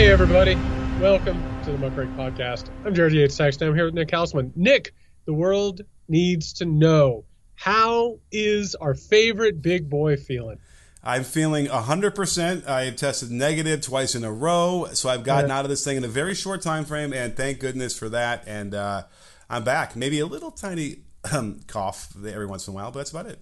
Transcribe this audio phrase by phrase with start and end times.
[0.00, 0.54] Hey, everybody.
[0.98, 2.70] Welcome to the Muckrake Podcast.
[2.86, 3.68] I'm Jared Yates Sexton.
[3.68, 4.50] I'm here with Nick Hauselman.
[4.56, 4.94] Nick,
[5.26, 10.56] the world needs to know how is our favorite big boy feeling?
[11.04, 12.66] I'm feeling 100%.
[12.66, 15.58] I have tested negative twice in a row, so I've gotten yeah.
[15.58, 18.44] out of this thing in a very short time frame, and thank goodness for that.
[18.46, 19.02] And uh,
[19.50, 19.96] I'm back.
[19.96, 23.38] Maybe a little tiny um, cough every once in a while, but that's about it.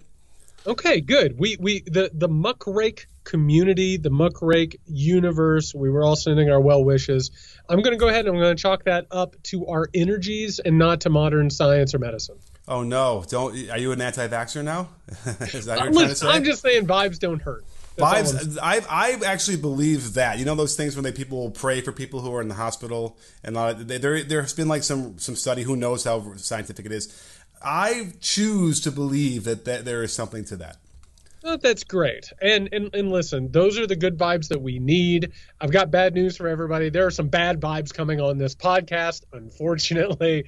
[0.67, 1.39] Okay, good.
[1.39, 5.73] We we the the muckrake community, the muckrake universe.
[5.73, 7.31] We were all sending our well wishes.
[7.69, 10.59] I'm going to go ahead and I'm going to chalk that up to our energies
[10.59, 12.37] and not to modern science or medicine.
[12.67, 13.23] Oh no!
[13.27, 13.69] Don't.
[13.69, 14.89] Are you an anti-vaxxer now?
[15.53, 16.27] Is that what say?
[16.27, 17.65] I'm just saying vibes don't hurt.
[17.95, 18.57] That's vibes.
[18.61, 20.37] I I actually believe that.
[20.37, 22.55] You know those things when they people will pray for people who are in the
[22.55, 25.63] hospital and there there's been like some some study.
[25.63, 27.39] Who knows how scientific it is?
[27.61, 30.77] I choose to believe that, that there is something to that.
[31.43, 32.31] Oh, that's great.
[32.41, 35.31] And, and and listen, those are the good vibes that we need.
[35.59, 36.89] I've got bad news for everybody.
[36.89, 40.45] There are some bad vibes coming on this podcast, unfortunately.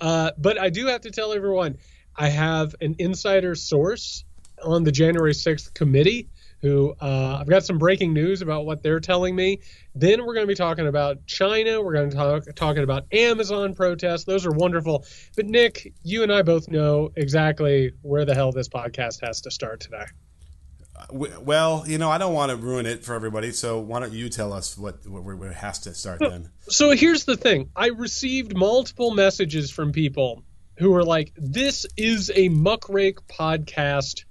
[0.00, 1.78] Uh, but I do have to tell everyone
[2.16, 4.24] I have an insider source
[4.62, 6.28] on the January 6th committee
[6.64, 9.60] who uh, I've got some breaking news about what they're telling me.
[9.94, 11.82] Then we're going to be talking about China.
[11.82, 14.24] We're going to talk talking about Amazon protests.
[14.24, 15.04] Those are wonderful.
[15.36, 19.50] But Nick, you and I both know exactly where the hell this podcast has to
[19.50, 20.04] start today.
[21.10, 24.28] Well, you know, I don't want to ruin it for everybody, so why don't you
[24.28, 26.50] tell us what where, where it has to start so, then?
[26.68, 30.44] So here's the thing: I received multiple messages from people
[30.78, 34.24] who were like, "This is a muckrake podcast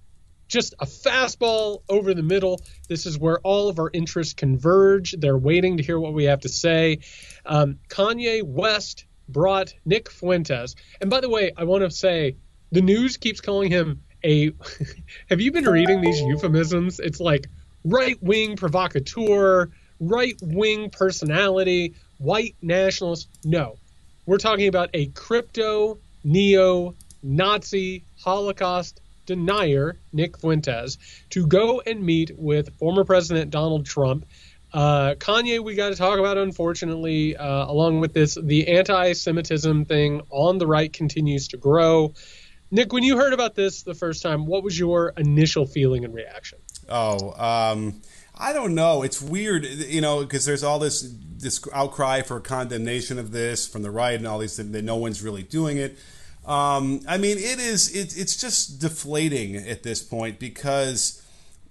[0.53, 2.61] just a fastball over the middle.
[2.87, 5.15] This is where all of our interests converge.
[5.17, 6.99] They're waiting to hear what we have to say.
[7.43, 10.75] Um, Kanye West brought Nick Fuentes.
[11.01, 12.37] And by the way, I want to say
[12.71, 14.51] the news keeps calling him a.
[15.29, 16.99] have you been reading these euphemisms?
[16.99, 17.47] It's like
[17.83, 23.29] right wing provocateur, right wing personality, white nationalist.
[23.43, 23.77] No,
[24.25, 30.97] we're talking about a crypto neo Nazi Holocaust denier, Nick Fuentes,
[31.29, 34.25] to go and meet with former President Donald Trump.
[34.73, 39.85] Uh, Kanye, we got to talk about, unfortunately, uh, along with this, the anti Semitism
[39.85, 42.13] thing on the right continues to grow.
[42.73, 46.11] Nick, when you heard about this the first time, what was your initial feeling and
[46.11, 46.57] reaction?
[46.89, 48.01] Oh, um,
[48.35, 49.03] I don't know.
[49.03, 51.07] It's weird, you know, because there's all this
[51.37, 54.95] this outcry for condemnation of this from the right and all these things that no
[54.95, 55.99] one's really doing it.
[56.47, 61.23] Um, I mean, it is it, it's just deflating at this point because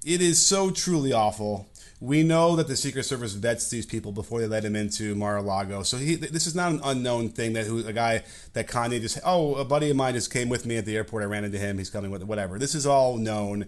[0.07, 1.67] it is so truly awful.
[2.03, 5.85] We know that the Secret Service vets these people before they let him into Mar-a-Lago.
[5.85, 8.25] So he, this is not an unknown thing that who a guy
[8.55, 11.23] that Kanye just oh a buddy of mine just came with me at the airport.
[11.23, 11.79] I ran into him.
[11.79, 12.59] He's coming with whatever.
[12.59, 13.67] This is all known.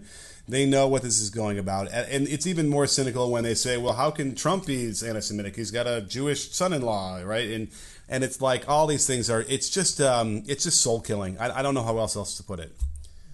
[0.49, 3.77] They know what this is going about, and it's even more cynical when they say,
[3.77, 5.55] "Well, how can Trump be anti-Semitic?
[5.55, 7.69] He's got a Jewish son-in-law, right?" And
[8.07, 11.59] and it's like all these things are it's just um, it's just soul killing I,
[11.59, 12.71] I don't know how else else to put it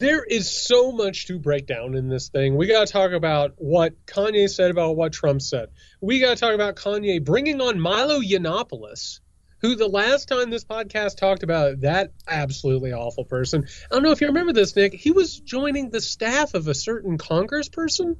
[0.01, 2.57] there is so much to break down in this thing.
[2.57, 5.69] We got to talk about what Kanye said about what Trump said.
[6.01, 9.19] We got to talk about Kanye bringing on Milo Yiannopoulos,
[9.59, 13.67] who the last time this podcast talked about that absolutely awful person.
[13.91, 14.95] I don't know if you remember this, Nick.
[14.95, 18.17] He was joining the staff of a certain congressperson.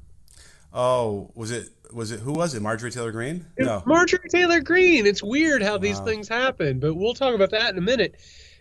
[0.72, 2.62] Oh, was it was it who was it?
[2.62, 3.48] Marjorie Taylor Greene?
[3.58, 5.08] No, Marjorie Taylor Greene.
[5.08, 5.78] It's weird how wow.
[5.80, 8.16] these things happen, but we'll talk about that in a minute.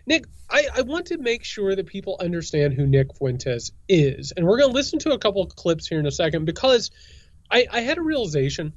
[0.05, 4.45] Nick, I, I, want to make sure that people understand who Nick Fuentes is, and
[4.45, 6.91] we're going to listen to a couple clips here in a second because
[7.49, 8.73] I, I had a realization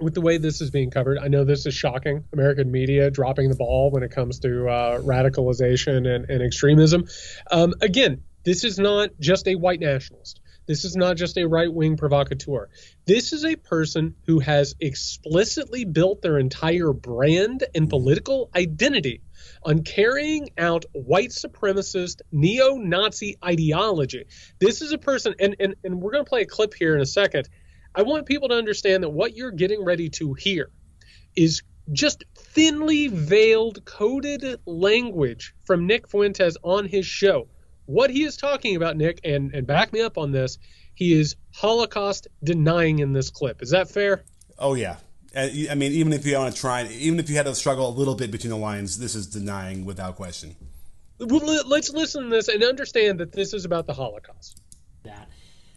[0.00, 1.18] with the way this is being covered.
[1.18, 2.24] I know this is shocking.
[2.32, 7.06] American media dropping the ball when it comes to uh, radicalization and, and extremism.
[7.50, 10.40] Um, again, this is not just a white nationalist.
[10.66, 12.68] This is not just a right wing provocateur.
[13.04, 19.22] This is a person who has explicitly built their entire brand and political identity
[19.62, 24.26] on carrying out white supremacist neo Nazi ideology.
[24.58, 27.00] This is a person, and, and, and we're going to play a clip here in
[27.00, 27.48] a second.
[27.94, 30.70] I want people to understand that what you're getting ready to hear
[31.36, 31.62] is
[31.92, 37.48] just thinly veiled, coded language from Nick Fuentes on his show
[37.86, 40.58] what he is talking about, Nick, and, and back me up on this,
[40.94, 43.62] he is Holocaust denying in this clip.
[43.62, 44.22] Is that fair?
[44.58, 44.96] Oh, yeah.
[45.34, 47.88] Uh, I mean, even if you want to try, even if you had to struggle
[47.88, 50.56] a little bit between the lines, this is denying without question.
[51.18, 54.60] Let's listen to this and understand that this is about the Holocaust.
[55.04, 55.28] That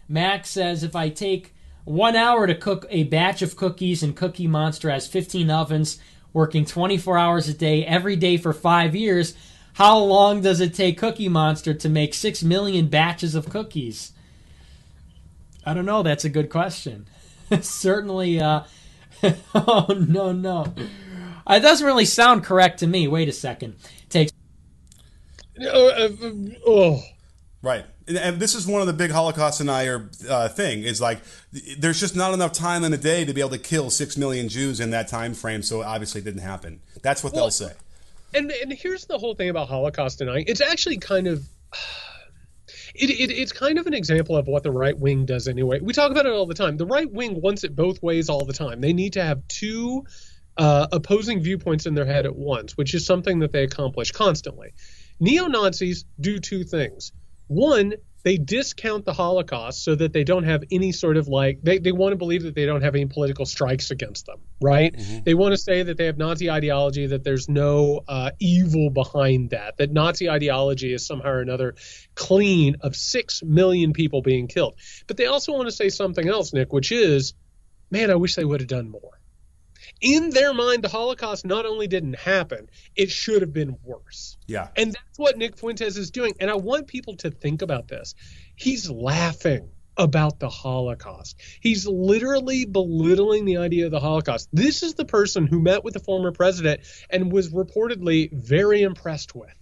[0.08, 1.54] Max says if I take
[1.84, 5.98] one hour to cook a batch of cookies and Cookie Monster has 15 ovens,
[6.32, 9.34] working 24 hours a day every day for five years,
[9.74, 14.12] how long does it take Cookie Monster to make six million batches of cookies?
[15.64, 16.02] I don't know.
[16.02, 17.06] That's a good question.
[17.60, 18.62] Certainly, uh,
[19.54, 20.74] oh no no,
[21.48, 23.08] it doesn't really sound correct to me.
[23.08, 23.76] Wait a second.
[24.08, 24.32] takes.
[25.60, 26.08] Uh, uh,
[26.66, 27.02] oh.
[27.62, 27.84] Right.
[28.08, 31.18] And this is one of the big Holocaust denier uh, thing is like
[31.78, 34.48] there's just not enough time in a day to be able to kill six million
[34.48, 36.80] Jews in that time frame, so obviously it didn't happen.
[37.02, 37.72] That's what well, they'll say.
[38.34, 40.44] And and here's the whole thing about Holocaust denying.
[40.46, 41.44] It's actually kind of
[42.98, 45.80] it, it, it's kind of an example of what the right wing does anyway.
[45.80, 46.76] We talk about it all the time.
[46.76, 48.80] The right wing wants it both ways all the time.
[48.80, 50.04] They need to have two
[50.56, 54.72] uh, opposing viewpoints in their head at once, which is something that they accomplish constantly.
[55.20, 57.12] Neo Nazis do two things.
[57.46, 57.94] One,
[58.26, 61.92] they discount the Holocaust so that they don't have any sort of like they, they
[61.92, 64.92] want to believe that they don't have any political strikes against them, right?
[64.96, 65.18] Mm-hmm.
[65.24, 69.50] They want to say that they have Nazi ideology, that there's no uh, evil behind
[69.50, 71.76] that, that Nazi ideology is somehow or another
[72.16, 74.74] clean of six million people being killed.
[75.06, 77.32] But they also want to say something else, Nick, which is,
[77.92, 79.15] man, I wish they would have done more.
[80.00, 84.36] In their mind, the Holocaust not only didn't happen, it should have been worse.
[84.46, 84.68] Yeah.
[84.76, 86.34] And that's what Nick Fuentes is doing.
[86.38, 88.14] And I want people to think about this.
[88.56, 91.40] He's laughing about the Holocaust.
[91.60, 94.48] He's literally belittling the idea of the Holocaust.
[94.52, 99.34] This is the person who met with the former president and was reportedly very impressed
[99.34, 99.56] with,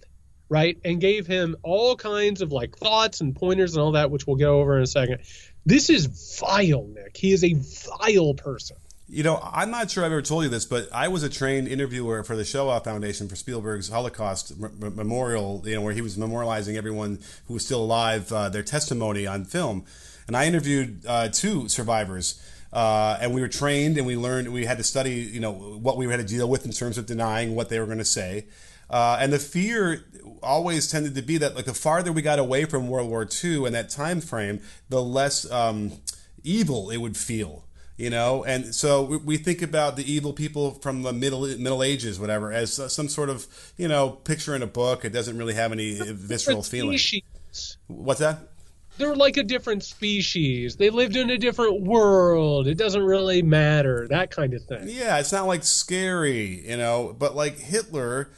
[0.49, 0.77] right?
[0.83, 4.35] And gave him all kinds of like thoughts and pointers and all that, which we'll
[4.35, 5.19] go over in a second.
[5.65, 7.15] This is vile, Nick.
[7.15, 8.75] He is a vile person.
[9.07, 11.67] You know, I'm not sure I've ever told you this, but I was a trained
[11.67, 16.17] interviewer for the Shoah Foundation for Spielberg's Holocaust M- Memorial, you know, where he was
[16.17, 19.85] memorializing everyone who was still alive, uh, their testimony on film.
[20.25, 22.41] And I interviewed uh, two survivors.
[22.73, 25.97] Uh, and we were trained and we learned, we had to study, you know, what
[25.97, 28.47] we had to deal with in terms of denying what they were going to say.
[28.89, 30.03] Uh, and the fear
[30.41, 33.67] always tended to be that, like, the farther we got away from World War II
[33.67, 35.91] and that time frame, the less um,
[36.43, 37.64] evil it would feel
[37.97, 38.43] you know?
[38.43, 42.73] And so we think about the evil people from the middle middle ages whatever as
[42.91, 43.47] some sort of
[43.77, 45.05] you know picture in a book.
[45.05, 46.99] It doesn't really have any visceral feeling.
[47.87, 48.39] what's that?
[48.97, 50.77] They're like a different species.
[50.77, 52.65] They lived in a different world.
[52.67, 54.83] It doesn't really matter that kind of thing.
[54.85, 57.15] Yeah it's not like scary you know?
[57.17, 58.29] But like hitler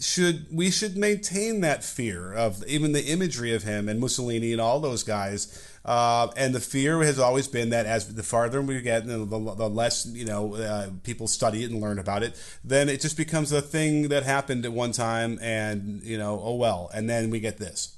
[0.00, 4.60] should we should maintain that fear of even the imagery of him and Mussolini and
[4.60, 8.80] all those guys uh, and the fear has always been that as the farther we
[8.80, 12.40] get, the, the less you know uh, people study it and learn about it.
[12.64, 16.54] Then it just becomes a thing that happened at one time, and you know, oh
[16.54, 16.90] well.
[16.94, 17.96] And then we get this.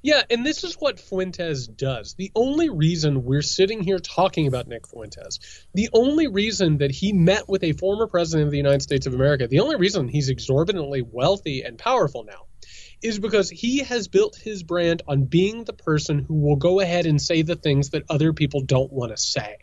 [0.00, 2.14] Yeah, and this is what Fuentes does.
[2.14, 7.12] The only reason we're sitting here talking about Nick Fuentes, the only reason that he
[7.12, 10.28] met with a former president of the United States of America, the only reason he's
[10.28, 12.47] exorbitantly wealthy and powerful now
[13.02, 17.06] is because he has built his brand on being the person who will go ahead
[17.06, 19.56] and say the things that other people don't want to say.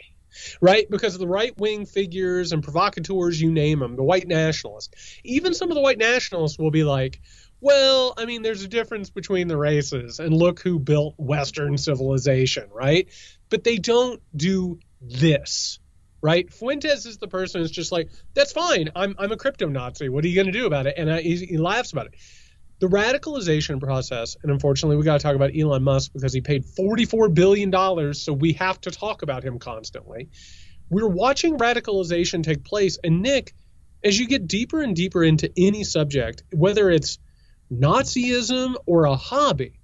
[0.60, 0.90] Right?
[0.90, 5.72] Because the right wing figures and provocateurs, you name them, the white nationalists, even some
[5.72, 7.22] of the white nationalists will be like,
[7.62, 12.70] well, I mean, there's a difference between the races, and look who built Western civilization,
[12.72, 13.08] right?
[13.50, 15.80] But they don't do this,
[16.22, 16.52] right?
[16.52, 18.90] Fuentes is the person who's just like, that's fine.
[18.94, 20.10] I'm, I'm a crypto Nazi.
[20.10, 20.96] What are you going to do about it?
[20.98, 22.16] And I, he, he laughs about it
[22.80, 26.66] the radicalization process, and unfortunately, we got to talk about Elon Musk because he paid
[26.66, 30.30] $44 billion, so we have to talk about him constantly.
[30.90, 33.54] We're watching radicalization take place, and Nick,
[34.04, 37.18] as you get deeper and deeper into any subject, whether it's
[37.72, 39.80] Nazism or a hobby,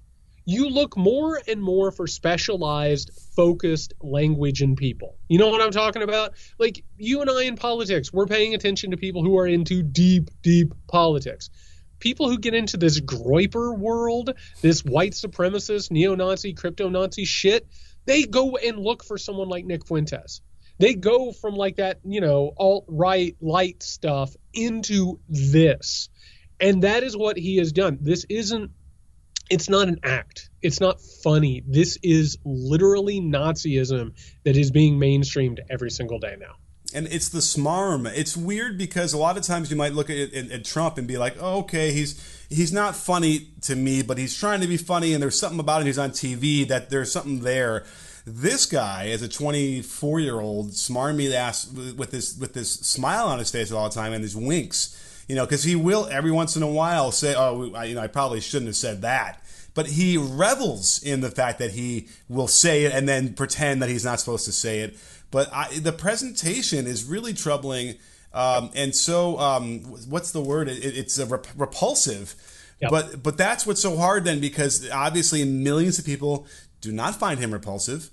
[0.45, 5.17] you look more and more for specialized, focused language and people.
[5.29, 6.33] You know what I'm talking about?
[6.59, 10.29] Like you and I in politics, we're paying attention to people who are into deep,
[10.41, 11.49] deep politics
[12.01, 17.65] people who get into this Groyper world, this white supremacist, neo Nazi, crypto Nazi shit,
[18.05, 20.41] they go and look for someone like Nick Fuentes.
[20.79, 26.09] They go from like that, you know, alt right light stuff into this.
[26.59, 27.99] And that is what he has done.
[28.01, 28.71] This isn't,
[29.49, 30.49] it's not an act.
[30.61, 31.63] It's not funny.
[31.67, 36.55] This is literally Nazism that is being mainstreamed every single day now
[36.93, 38.11] and it's the smarm.
[38.15, 41.07] It's weird because a lot of times you might look at, at, at, Trump and
[41.07, 44.77] be like, oh, okay, he's he's not funny to me, but he's trying to be
[44.77, 45.87] funny, and there's something about him.
[45.87, 47.85] He's on TV that there's something there.
[48.25, 53.39] This guy, as a 24 year old, smarmy ass with this with this smile on
[53.39, 56.55] his face all the time and his winks, you know, because he will every once
[56.55, 59.43] in a while say, oh, I, you know, I probably shouldn't have said that.
[59.73, 63.89] But he revels in the fact that he will say it and then pretend that
[63.89, 64.97] he's not supposed to say it
[65.31, 67.95] but I, the presentation is really troubling.
[68.33, 70.69] Um, and so, um, what's the word?
[70.69, 72.35] It, it's a rep- repulsive.
[72.79, 72.91] Yep.
[72.91, 76.47] But but that's what's so hard then because obviously millions of people
[76.81, 78.09] do not find him repulsive.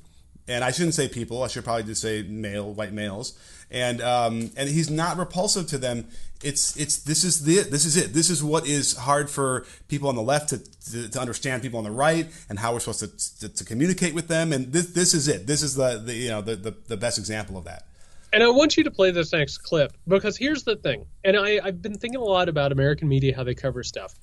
[0.48, 1.42] And I shouldn't say people.
[1.42, 3.38] I should probably just say male, white males,
[3.70, 6.08] and um, and he's not repulsive to them.
[6.42, 8.12] It's it's this is the this is it.
[8.12, 10.58] This is what is hard for people on the left to,
[10.92, 14.14] to, to understand people on the right, and how we're supposed to, to, to communicate
[14.14, 14.52] with them.
[14.52, 15.46] And this this is it.
[15.46, 17.84] This is the, the you know the, the the best example of that.
[18.32, 21.06] And I want you to play this next clip because here's the thing.
[21.24, 24.14] And I, I've been thinking a lot about American media, how they cover stuff.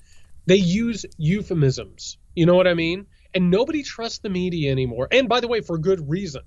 [0.46, 2.16] They use euphemisms.
[2.36, 3.06] You know what I mean?
[3.36, 5.08] And nobody trusts the media anymore.
[5.12, 6.40] And by the way, for good reason.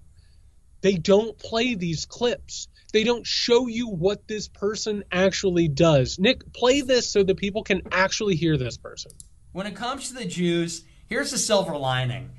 [0.82, 2.68] They don't play these clips.
[2.92, 6.18] They don't show you what this person actually does.
[6.18, 9.12] Nick, play this so that people can actually hear this person.
[9.52, 12.32] When it comes to the Jews, here's the silver lining.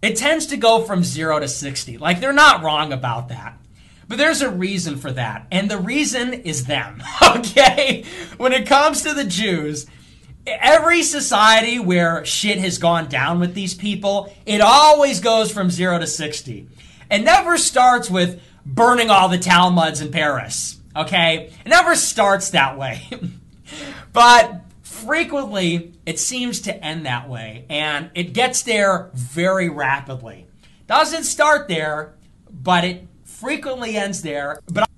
[0.00, 1.98] It tends to go from 0 to 60.
[1.98, 3.58] Like they're not wrong about that.
[4.08, 5.48] But there's a reason for that.
[5.52, 7.02] And the reason is them.
[7.36, 8.04] Okay?
[8.38, 9.86] When it comes to the Jews,
[10.46, 16.00] every society where shit has gone down with these people, it always goes from 0
[16.00, 16.68] to 60.
[17.10, 20.80] It never starts with burning all the Talmuds in Paris.
[20.96, 21.52] Okay?
[21.64, 23.02] It never starts that way.
[24.12, 27.66] but frequently, it seems to end that way.
[27.68, 30.46] And it gets there very rapidly.
[30.86, 32.14] Doesn't start there,
[32.50, 34.60] but it frequently ends there.
[34.66, 34.88] But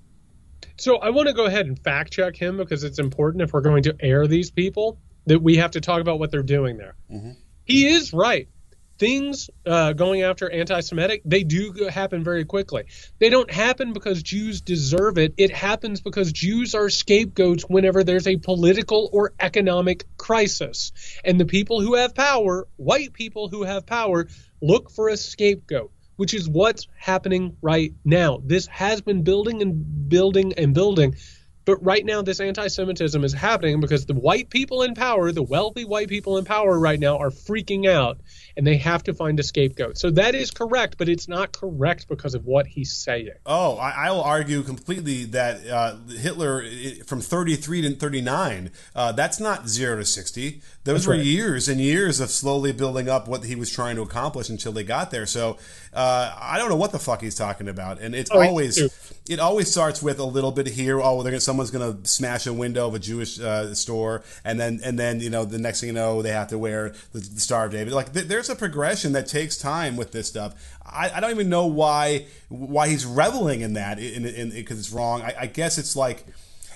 [0.77, 3.61] so I want to go ahead and fact check him because it's important if we're
[3.61, 6.97] going to air these people that we have to talk about what they're doing there.
[7.11, 7.33] Mm-hmm.
[7.65, 8.49] He is right.
[8.97, 12.85] Things uh, going after anti-Semitic, they do happen very quickly.
[13.19, 15.35] They don't happen because Jews deserve it.
[15.37, 20.93] It happens because Jews are scapegoats whenever there's a political or economic crisis.
[21.25, 24.29] And the people who have power, white people who have power,
[24.61, 28.41] look for a scapegoat which is what's happening right now.
[28.45, 31.17] This has been building and building and building
[31.65, 35.43] but right now, this anti Semitism is happening because the white people in power, the
[35.43, 38.19] wealthy white people in power right now, are freaking out
[38.57, 39.99] and they have to find a scapegoat.
[39.99, 43.31] So that is correct, but it's not correct because of what he's saying.
[43.47, 46.65] Oh, I, I will argue completely that uh, Hitler
[47.07, 50.61] from 33 to 39, uh, that's not zero to 60.
[50.85, 51.25] Those that's were right.
[51.25, 54.85] years and years of slowly building up what he was trying to accomplish until they
[54.85, 55.25] got there.
[55.25, 55.57] So
[55.95, 58.03] uh, I don't know what the fuck he's talking about.
[58.03, 58.79] And it's oh, always,
[59.27, 61.01] it always starts with a little bit here.
[61.01, 64.25] Oh, they're gonna, someone's going to smash a window of a Jewish uh, store.
[64.45, 66.91] And then, and then, you know, the next thing you know, they have to wear
[67.13, 67.95] the, the Star of David.
[67.95, 70.55] Like, th- there's a progression that takes time with this stuff.
[70.85, 75.23] I, I don't even know why why he's reveling in that because it's wrong.
[75.23, 76.27] I, I, guess it's like.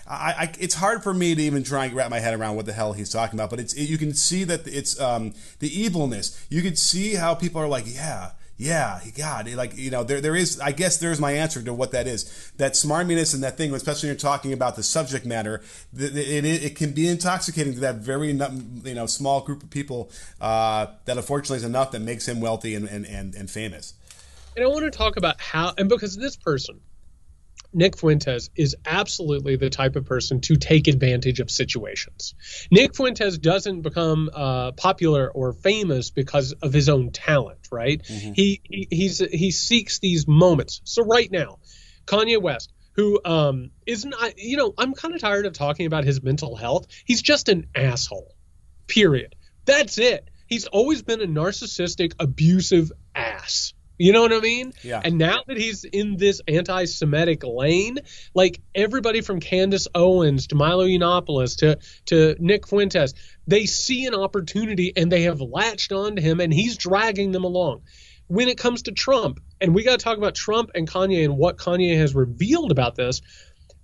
[0.09, 2.67] I, I, it's hard for me to even try and wrap my head around what
[2.67, 5.69] the hell he's talking about, but it's it, you can see that it's um, the
[5.69, 6.47] evilness.
[6.49, 10.35] You can see how people are like, yeah, yeah, God, like you know, there there
[10.35, 10.59] is.
[10.61, 12.53] I guess there's my answer to what that is.
[12.57, 15.63] That smarminess and that thing, especially when you're talking about the subject matter,
[15.97, 20.11] it, it, it can be intoxicating to that very you know small group of people
[20.41, 23.95] uh, that unfortunately is enough that makes him wealthy and, and, and, and famous.
[24.57, 26.81] And I want to talk about how, and because this person,
[27.73, 32.35] Nick Fuentes is absolutely the type of person to take advantage of situations.
[32.71, 38.03] Nick Fuentes doesn't become uh, popular or famous because of his own talent, right?
[38.03, 38.33] Mm-hmm.
[38.33, 40.81] He, he he's he seeks these moments.
[40.85, 41.59] So right now,
[42.07, 46.05] Kanye West, who um, is not, you know, I'm kind of tired of talking about
[46.05, 46.87] his mental health.
[47.05, 48.35] He's just an asshole.
[48.87, 49.35] Period.
[49.67, 50.29] That's it.
[50.47, 53.75] He's always been a narcissistic, abusive ass.
[53.99, 54.73] You know what I mean?
[54.83, 55.01] Yeah.
[55.05, 57.99] And now that he's in this anti-Semitic lane,
[58.33, 63.15] like everybody from Candace Owens to Milo Yiannopoulos to to Nick Fuentes,
[63.47, 67.83] they see an opportunity and they have latched onto him, and he's dragging them along.
[68.29, 71.37] When it comes to Trump, and we got to talk about Trump and Kanye and
[71.37, 73.21] what Kanye has revealed about this.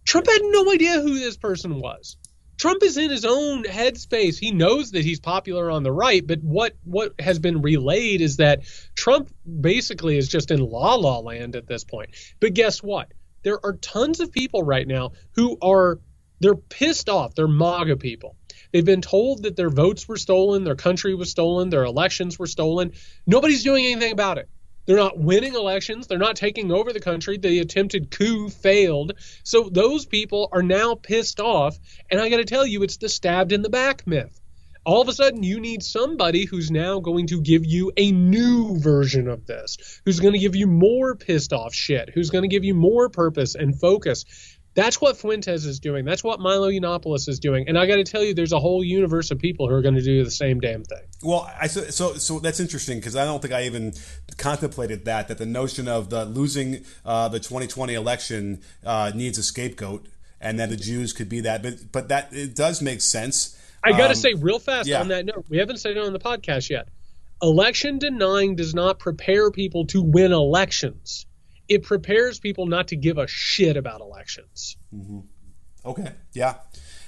[0.04, 2.18] Trump had no idea who this person was.
[2.56, 4.38] Trump is in his own headspace.
[4.38, 8.36] He knows that he's popular on the right, but what what has been relayed is
[8.36, 12.10] that Trump basically is just in la la land at this point.
[12.40, 13.12] But guess what?
[13.42, 16.00] There are tons of people right now who are
[16.40, 17.34] they're pissed off.
[17.34, 18.36] They're MAGA people.
[18.72, 22.46] They've been told that their votes were stolen, their country was stolen, their elections were
[22.46, 22.92] stolen.
[23.26, 24.48] Nobody's doing anything about it.
[24.86, 26.06] They're not winning elections.
[26.06, 27.38] They're not taking over the country.
[27.38, 29.12] The attempted coup failed.
[29.42, 31.78] So those people are now pissed off.
[32.10, 34.40] And I got to tell you, it's the stabbed in the back myth.
[34.86, 38.78] All of a sudden, you need somebody who's now going to give you a new
[38.78, 42.48] version of this, who's going to give you more pissed off shit, who's going to
[42.48, 44.26] give you more purpose and focus.
[44.74, 46.04] That's what Fuentes is doing.
[46.04, 47.68] That's what Milo Yiannopoulos is doing.
[47.68, 49.94] And I got to tell you, there's a whole universe of people who are going
[49.94, 51.02] to do the same damn thing.
[51.22, 53.94] Well, I so so, so that's interesting because I don't think I even
[54.36, 59.44] contemplated that that the notion of the losing uh, the 2020 election uh, needs a
[59.44, 60.06] scapegoat,
[60.40, 61.62] and that the Jews could be that.
[61.62, 63.56] But but that it does make sense.
[63.84, 65.00] I got to um, say real fast yeah.
[65.00, 66.88] on that note, we haven't said it on the podcast yet.
[67.42, 71.26] Election denying does not prepare people to win elections.
[71.68, 74.76] It prepares people not to give a shit about elections.
[74.94, 75.20] Mm-hmm.
[75.86, 76.12] Okay.
[76.32, 76.54] Yeah.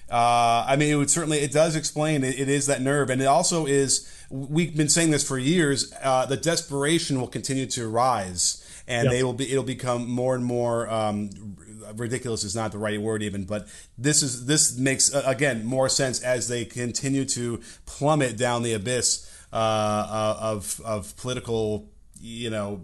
[0.08, 3.20] Uh, I mean, it would certainly it does explain it, it is that nerve, and
[3.20, 4.12] it also is.
[4.30, 5.92] We've been saying this for years.
[6.00, 9.12] Uh, the desperation will continue to rise, and yep.
[9.12, 9.50] they will be.
[9.50, 10.88] It'll become more and more.
[10.88, 11.56] Um,
[11.94, 15.88] ridiculous is not the right word even, but this is this makes uh, again more
[15.88, 21.88] sense as they continue to plummet down the abyss uh, uh, of of political
[22.20, 22.82] you know,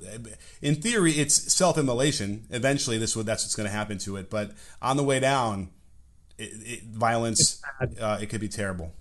[0.60, 2.46] in theory, it's self-immolation.
[2.50, 4.30] Eventually, this would that's what's going to happen to it.
[4.30, 5.70] But on the way down,
[6.38, 7.62] it, it, violence,
[8.00, 8.92] uh, it could be terrible.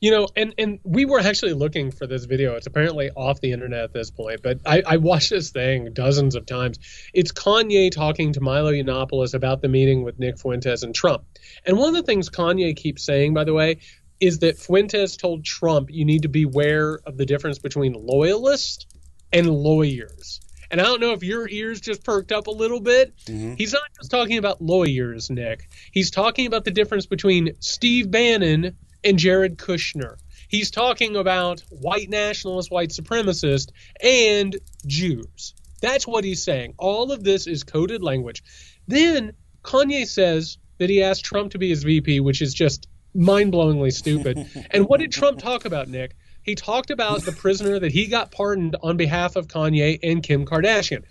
[0.00, 2.56] You know, and and we were actually looking for this video.
[2.56, 6.34] It's apparently off the internet at this point, but I, I watched this thing dozens
[6.34, 6.80] of times.
[7.14, 11.22] It's Kanye talking to Milo Yiannopoulos about the meeting with Nick Fuentes and Trump.
[11.64, 13.78] And one of the things Kanye keeps saying, by the way,
[14.18, 18.86] is that Fuentes told Trump you need to beware of the difference between loyalists
[19.32, 20.40] and lawyers.
[20.70, 23.14] And I don't know if your ears just perked up a little bit.
[23.26, 23.54] Mm-hmm.
[23.54, 25.68] He's not just talking about lawyers, Nick.
[25.92, 30.16] He's talking about the difference between Steve Bannon and Jared Kushner.
[30.48, 33.70] He's talking about white nationalists, white supremacists,
[34.02, 35.54] and Jews.
[35.82, 36.74] That's what he's saying.
[36.78, 38.42] All of this is coded language.
[38.88, 43.52] Then Kanye says that he asked Trump to be his VP, which is just mind
[43.52, 44.46] blowingly stupid.
[44.70, 46.16] and what did Trump talk about, Nick?
[46.42, 50.44] He talked about the prisoner that he got pardoned on behalf of Kanye and Kim
[50.44, 51.04] Kardashian.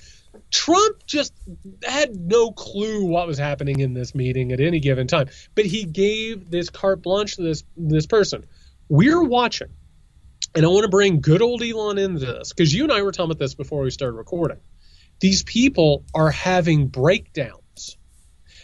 [0.50, 1.34] Trump just
[1.84, 5.86] had no clue what was happening in this meeting at any given time, but he
[5.86, 8.46] gave this carte blanche to this this person.
[8.90, 9.70] We're watching,
[10.54, 13.12] and I want to bring good old Elon into this because you and I were
[13.12, 14.58] talking about this before we started recording.
[15.22, 17.98] These people are having breakdowns.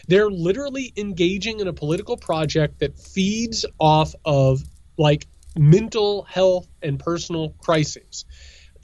[0.08, 4.62] They're literally engaging in a political project that feeds off of
[4.98, 5.26] like
[5.58, 8.24] mental health and personal crises.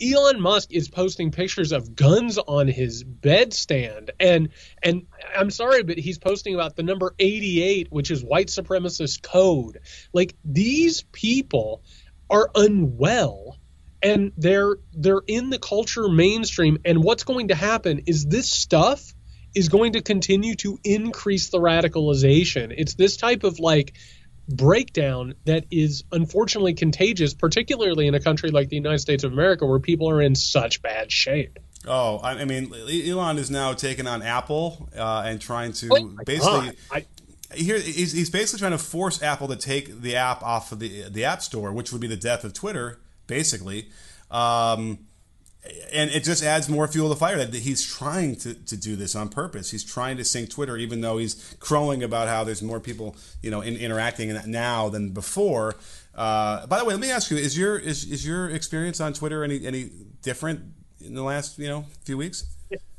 [0.02, 4.49] Elon Musk is posting pictures of guns on his bedstand and
[4.83, 9.81] and I'm sorry but he's posting about the number 88 which is white supremacist code.
[10.12, 11.83] Like these people
[12.29, 13.57] are unwell
[14.03, 19.14] and they're they're in the culture mainstream and what's going to happen is this stuff
[19.55, 22.75] is going to continue to increase the radicalization.
[22.77, 23.94] It's this type of like
[24.48, 29.66] breakdown that is unfortunately contagious, particularly in a country like the United States of America
[29.66, 31.59] where people are in such bad shape.
[31.87, 36.72] Oh, I mean, Elon is now taking on Apple uh, and trying to oh basically.
[36.90, 37.04] I,
[37.54, 41.09] here, he's, he's basically trying to force Apple to take the app off of the
[41.11, 43.90] the App Store, which would be the death of Twitter, basically.
[44.30, 45.00] Um,
[45.92, 48.96] and it just adds more fuel to the fire that he's trying to, to do
[48.96, 49.70] this on purpose.
[49.70, 53.50] He's trying to sink Twitter, even though he's crowing about how there's more people, you
[53.50, 55.77] know, in, interacting now than before.
[56.14, 59.12] Uh, by the way, let me ask you: Is your is, is your experience on
[59.14, 59.90] Twitter any any
[60.22, 60.61] different
[61.00, 62.44] in the last you know few weeks?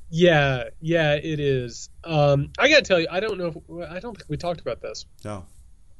[0.10, 1.90] Yeah, yeah, it is.
[2.04, 3.48] Um, I got to tell you, I don't know.
[3.48, 5.06] If, I don't think we talked about this.
[5.24, 5.46] No.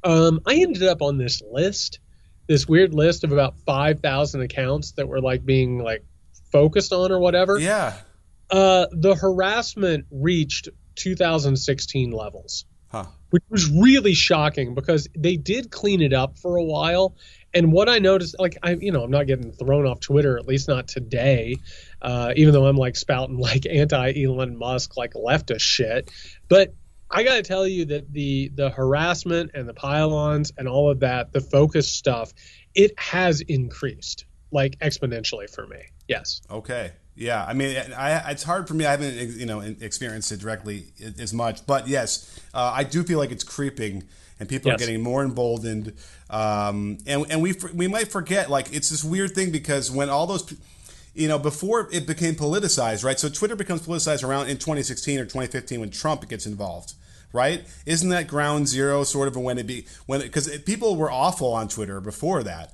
[0.04, 2.00] Um, I ended up on this list,
[2.46, 6.04] this weird list of about five thousand accounts that were like being like
[6.52, 7.58] focused on or whatever.
[7.58, 7.94] Yeah.
[8.50, 13.06] Uh, the harassment reached 2016 levels, huh.
[13.30, 17.16] which was really shocking because they did clean it up for a while.
[17.52, 20.46] And what I noticed, like I, you know, I'm not getting thrown off Twitter, at
[20.46, 21.56] least not today,
[22.02, 26.10] uh, even though I'm like spouting like anti Elon Musk, like leftist shit.
[26.48, 26.74] But
[27.10, 31.00] I got to tell you that the the harassment and the pile-ons and all of
[31.00, 32.32] that, the focus stuff,
[32.74, 35.78] it has increased like exponentially for me.
[36.08, 36.40] Yes.
[36.50, 36.92] Okay.
[37.14, 37.44] Yeah.
[37.44, 38.84] I mean, I, it's hard for me.
[38.84, 40.84] I haven't, you know, experienced it directly
[41.18, 44.04] as much, but yes, uh, I do feel like it's creeping,
[44.38, 44.76] and people yes.
[44.76, 45.94] are getting more emboldened.
[46.28, 50.26] Um, and and we we might forget like it's this weird thing because when all
[50.26, 50.54] those
[51.16, 53.18] you know, before it became politicized, right?
[53.18, 56.92] So Twitter becomes politicized around in 2016 or 2015 when Trump gets involved,
[57.32, 57.64] right?
[57.86, 61.68] Isn't that ground zero sort of when it be when because people were awful on
[61.68, 62.72] Twitter before that.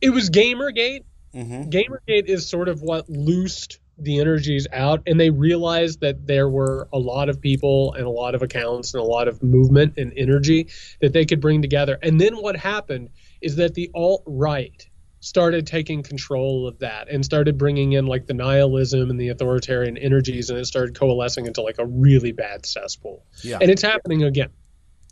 [0.00, 1.70] It was Gamergate, Mm-hmm.
[1.70, 6.88] Gamergate is sort of what loosed the energies out, and they realized that there were
[6.92, 10.12] a lot of people and a lot of accounts and a lot of movement and
[10.16, 10.68] energy
[11.00, 11.98] that they could bring together.
[12.02, 14.86] And then what happened is that the alt right
[15.20, 19.98] started taking control of that and started bringing in like the nihilism and the authoritarian
[19.98, 23.24] energies, and it started coalescing into like a really bad cesspool.
[23.42, 23.58] Yeah.
[23.60, 24.50] And it's happening again.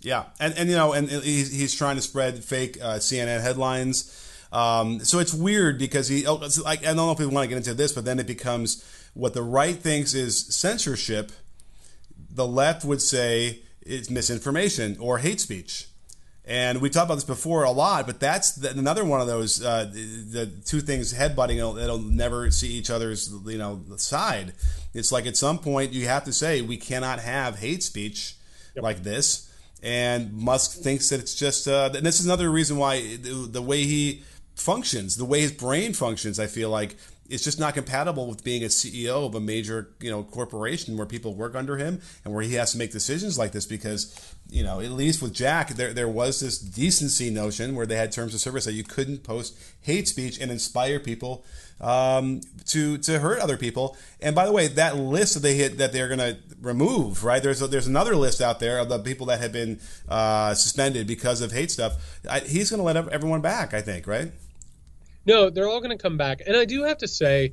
[0.01, 4.25] Yeah, and and you know, and he's, he's trying to spread fake uh, CNN headlines
[4.53, 7.49] um, so it's weird because he, oh, like, I don't know if we want to
[7.49, 8.85] get into this, but then it becomes
[9.15, 11.33] what the right thinks is censorship.
[12.31, 15.89] The left would say it's misinformation or hate speech.
[16.45, 19.63] And we talked about this before a lot, but that's the, another one of those
[19.63, 24.55] uh, the, the, two things headbutting that'll never see each other's you know side.
[24.95, 28.35] It's like at some point you have to say we cannot have hate speech
[28.75, 28.83] yep.
[28.83, 29.53] like this.
[29.83, 33.63] And Musk thinks that it's just, uh, and this is another reason why the, the
[33.63, 34.25] way he
[34.61, 36.97] functions, the way his brain functions, I feel like
[37.29, 41.07] it's just not compatible with being a CEO of a major, you know, corporation where
[41.07, 44.63] people work under him and where he has to make decisions like this because, you
[44.63, 48.35] know, at least with Jack, there there was this decency notion where they had terms
[48.35, 51.45] of service that you couldn't post hate speech and inspire people
[51.83, 53.97] um, to to hurt other people.
[54.23, 57.43] And by the way, that list that they hit that they're going to remove, right?
[57.43, 61.07] There's a, there's another list out there of the people that have been uh, suspended
[61.07, 62.21] because of hate stuff.
[62.29, 64.33] I, he's going to let everyone back, I think, right?
[65.29, 66.41] No, they're all going to come back.
[66.47, 67.53] And I do have to say,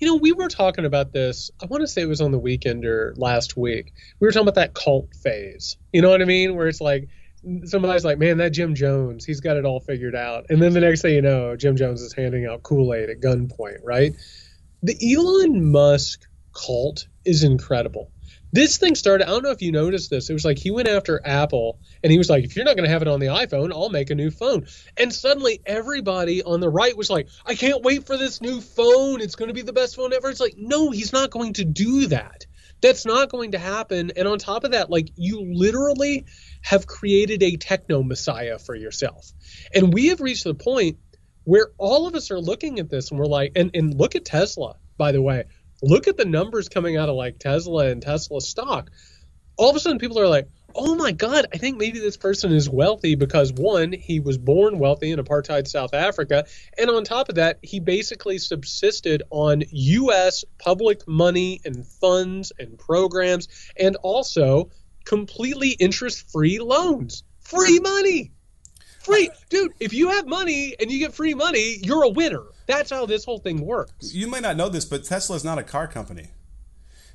[0.00, 1.52] you know, we were talking about this.
[1.62, 3.92] I want to say it was on the weekend or last week.
[4.18, 5.76] We were talking about that cult phase.
[5.92, 6.56] You know what I mean?
[6.56, 7.08] Where it's like
[7.64, 10.46] somebody's like, man, that Jim Jones, he's got it all figured out.
[10.50, 13.20] And then the next thing you know, Jim Jones is handing out Kool Aid at
[13.20, 14.16] gunpoint, right?
[14.82, 18.10] The Elon Musk cult is incredible
[18.52, 19.26] this thing started.
[19.26, 20.28] I don't know if you noticed this.
[20.28, 22.84] It was like he went after Apple and he was like, if you're not going
[22.84, 24.66] to have it on the iPhone, I'll make a new phone.
[24.98, 29.22] And suddenly everybody on the right was like, I can't wait for this new phone.
[29.22, 30.28] It's going to be the best phone ever.
[30.28, 32.44] It's like, no, he's not going to do that.
[32.82, 34.12] That's not going to happen.
[34.16, 36.26] And on top of that, like you literally
[36.60, 39.32] have created a techno messiah for yourself.
[39.74, 40.98] And we have reached the point
[41.44, 44.26] where all of us are looking at this and we're like, and, and look at
[44.26, 45.44] Tesla, by the way
[45.82, 48.90] look at the numbers coming out of like Tesla and Tesla stock.
[49.56, 52.52] All of a sudden, people are like, oh my God, I think maybe this person
[52.52, 56.46] is wealthy because one, he was born wealthy in apartheid South Africa.
[56.78, 60.44] And on top of that, he basically subsisted on U.S.
[60.58, 64.70] public money and funds and programs and also
[65.04, 67.24] completely interest free loans.
[67.40, 68.32] Free money.
[69.02, 69.30] Free.
[69.48, 72.42] Dude, if you have money and you get free money, you're a winner.
[72.66, 74.14] That's how this whole thing works.
[74.14, 76.28] You might not know this, but Tesla is not a car company.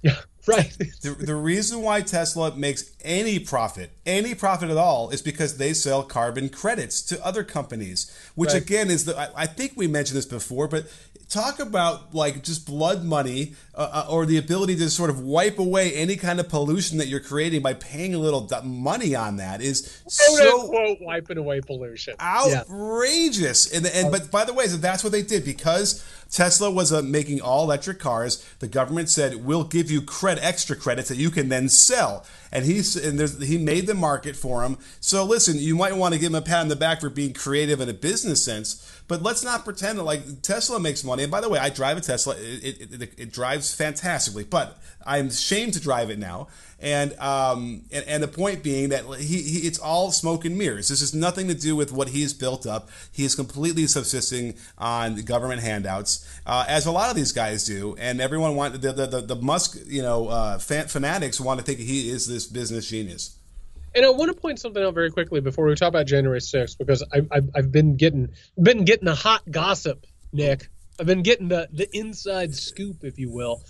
[0.04, 0.16] Yeah,
[0.48, 0.72] right.
[1.02, 5.74] the, the reason why Tesla makes any profit, any profit at all, is because they
[5.74, 8.62] sell carbon credits to other companies, which right.
[8.62, 9.18] again is the.
[9.18, 10.86] I, I, think we mentioned this before, but
[11.30, 15.60] talk about like just blood money uh, uh, or the ability to sort of wipe
[15.60, 19.62] away any kind of pollution that you're creating by paying a little money on that
[19.62, 23.78] is so quote wiping away pollution outrageous yeah.
[23.78, 27.42] and and but by the way that's what they did because Tesla was uh, making
[27.42, 28.44] all electric cars.
[28.60, 32.66] The government said we'll give you credit, extra credits that you can then sell, and
[32.66, 34.78] he's and he made the market for them.
[35.00, 37.34] So listen, you might want to give him a pat on the back for being
[37.34, 41.24] creative in a business sense, but let's not pretend that like Tesla makes money.
[41.24, 42.36] And by the way, I drive a Tesla.
[42.38, 46.48] It, it, it, it drives fantastically, but I'm ashamed to drive it now.
[46.80, 50.90] And um, and, and the point being that he, he, it's all smoke and mirrors.
[50.90, 52.90] This has nothing to do with what he's built up.
[53.12, 57.96] He is completely subsisting on government handouts, uh, as a lot of these guys do.
[57.98, 61.66] And everyone want the the, the, the Musk you know uh, fan, fanatics want to
[61.66, 63.37] think he is this business genius.
[63.96, 66.78] And I want to point something out very quickly before we talk about January 6th,
[66.78, 68.30] because I, I've, I've been getting
[68.62, 70.70] been getting the hot gossip, Nick.
[71.00, 73.64] I've been getting the the inside scoop, if you will.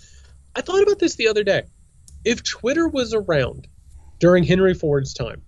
[0.54, 1.62] I thought about this the other day.
[2.24, 3.68] If Twitter was around
[4.18, 5.42] during Henry Ford's time,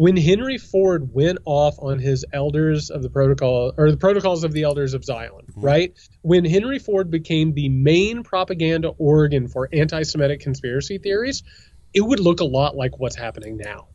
[0.00, 4.52] when Henry Ford went off on his elders of the protocol or the protocols of
[4.52, 5.60] the elders of Zion, mm-hmm.
[5.60, 5.92] right?
[6.22, 11.42] When Henry Ford became the main propaganda organ for anti Semitic conspiracy theories,
[11.92, 13.88] it would look a lot like what's happening now.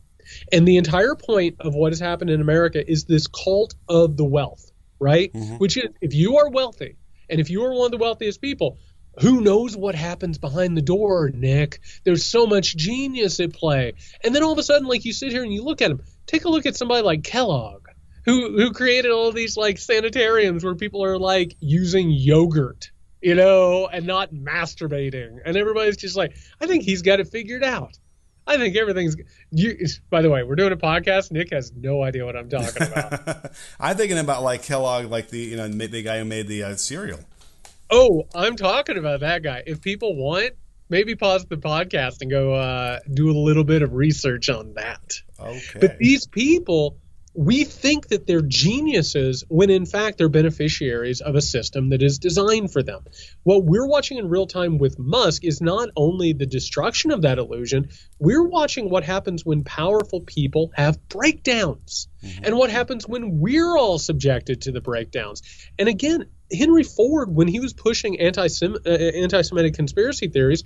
[0.52, 4.24] And the entire point of what has happened in America is this cult of the
[4.24, 5.32] wealth, right?
[5.32, 5.56] Mm-hmm.
[5.56, 6.96] Which is if you are wealthy
[7.28, 8.78] and if you are one of the wealthiest people,
[9.20, 11.80] who knows what happens behind the door, Nick?
[12.04, 13.94] There's so much genius at play.
[14.22, 16.02] And then all of a sudden, like you sit here and you look at him,
[16.26, 17.86] take a look at somebody like Kellogg,
[18.24, 22.90] who who created all these like sanitariums where people are like using yogurt,
[23.22, 25.38] you know, and not masturbating.
[25.44, 27.98] And everybody's just like, I think he's got it figured out.
[28.46, 29.16] I think everything's.
[29.50, 29.76] You,
[30.08, 31.32] by the way, we're doing a podcast.
[31.32, 33.52] Nick has no idea what I'm talking about.
[33.80, 36.76] I'm thinking about like Kellogg, like the you know the guy who made the uh,
[36.76, 37.20] cereal.
[37.90, 39.62] Oh, I'm talking about that guy.
[39.66, 40.52] If people want,
[40.88, 45.20] maybe pause the podcast and go uh, do a little bit of research on that.
[45.38, 45.80] Okay.
[45.80, 46.98] But these people
[47.36, 52.18] we think that they're geniuses when in fact they're beneficiaries of a system that is
[52.18, 53.04] designed for them.
[53.42, 57.38] What we're watching in real time with Musk is not only the destruction of that
[57.38, 62.44] illusion, we're watching what happens when powerful people have breakdowns mm-hmm.
[62.44, 65.42] and what happens when we're all subjected to the breakdowns.
[65.78, 70.64] And again, Henry Ford, when he was pushing anti Semitic conspiracy theories,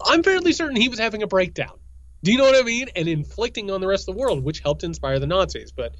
[0.00, 1.78] I'm fairly certain he was having a breakdown.
[2.22, 2.88] Do you know what I mean?
[2.94, 5.72] And inflicting on the rest of the world, which helped inspire the Nazis.
[5.72, 5.94] But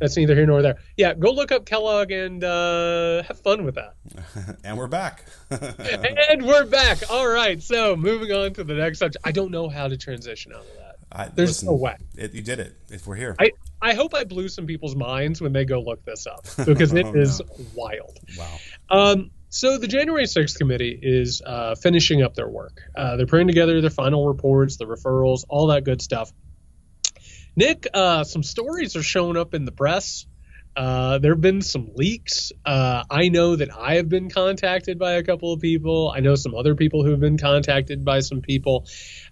[0.00, 0.76] that's neither here nor there.
[0.96, 3.94] Yeah, go look up Kellogg and uh, have fun with that.
[4.64, 5.24] and we're back.
[5.50, 6.98] and we're back.
[7.10, 7.62] All right.
[7.62, 9.24] So moving on to the next subject.
[9.24, 10.96] I don't know how to transition out of that.
[11.10, 11.96] I, There's listen, no way.
[12.16, 12.76] It, you did it.
[12.90, 13.36] If we're here.
[13.38, 16.92] I, I hope I blew some people's minds when they go look this up because
[16.92, 17.66] it oh, is no.
[17.74, 18.18] wild.
[18.36, 18.58] Wow.
[18.90, 22.82] Um, so the January 6th committee is uh, finishing up their work.
[22.96, 26.32] Uh, they're putting together their final reports, the referrals, all that good stuff.
[27.54, 30.26] Nick, uh, some stories are showing up in the press.
[30.74, 32.50] Uh, there have been some leaks.
[32.66, 36.12] Uh, I know that I have been contacted by a couple of people.
[36.12, 38.88] I know some other people who have been contacted by some people.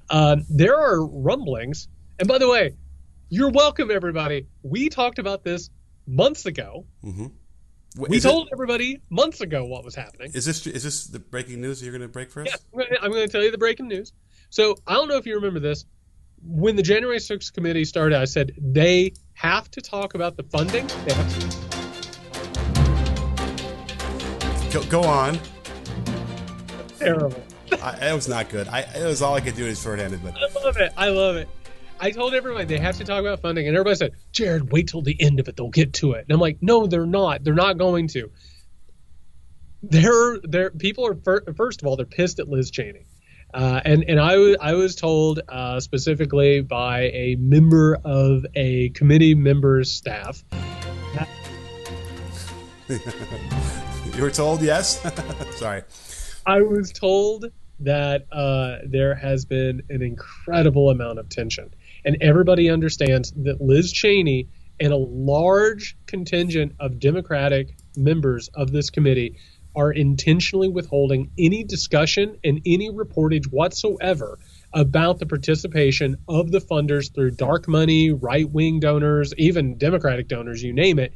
[0.08, 1.88] Uh, there are rumblings.
[2.20, 2.76] And by the way,
[3.28, 4.46] you're welcome, everybody.
[4.62, 5.68] We talked about this
[6.06, 6.86] months ago.
[7.04, 7.26] Mm-hmm.
[7.96, 10.30] We is told it, everybody months ago what was happening.
[10.34, 12.48] Is this is this the breaking news you're going to break for us?
[12.74, 14.12] Yeah, I'm going to tell you the breaking news.
[14.50, 15.84] So I don't know if you remember this.
[16.44, 20.86] When the January 6th committee started, I said they have to talk about the funding.
[24.72, 25.38] Go, go on.
[26.98, 27.42] Terrible.
[27.82, 28.68] I, it was not good.
[28.68, 30.92] I, it was all I could do is shorthanded, but I love it.
[30.96, 31.48] I love it.
[32.02, 35.02] I told everybody they have to talk about funding, and everybody said, "Jared, wait till
[35.02, 37.44] the end of it; they'll get to it." And I'm like, "No, they're not.
[37.44, 38.28] They're not going to."
[39.84, 41.16] They're, they're people are
[41.54, 43.06] first of all they're pissed at Liz Cheney,
[43.54, 48.88] uh, and and I was I was told uh, specifically by a member of a
[48.90, 50.42] committee member's staff.
[52.88, 55.00] you were told yes.
[55.52, 55.82] Sorry.
[56.44, 57.46] I was told
[57.78, 61.72] that uh, there has been an incredible amount of tension
[62.04, 64.48] and everybody understands that Liz Cheney
[64.80, 69.36] and a large contingent of Democratic members of this committee
[69.74, 74.38] are intentionally withholding any discussion and any reportage whatsoever
[74.74, 80.62] about the participation of the funders through dark money, right wing donors, even Democratic donors,
[80.62, 81.14] you name it,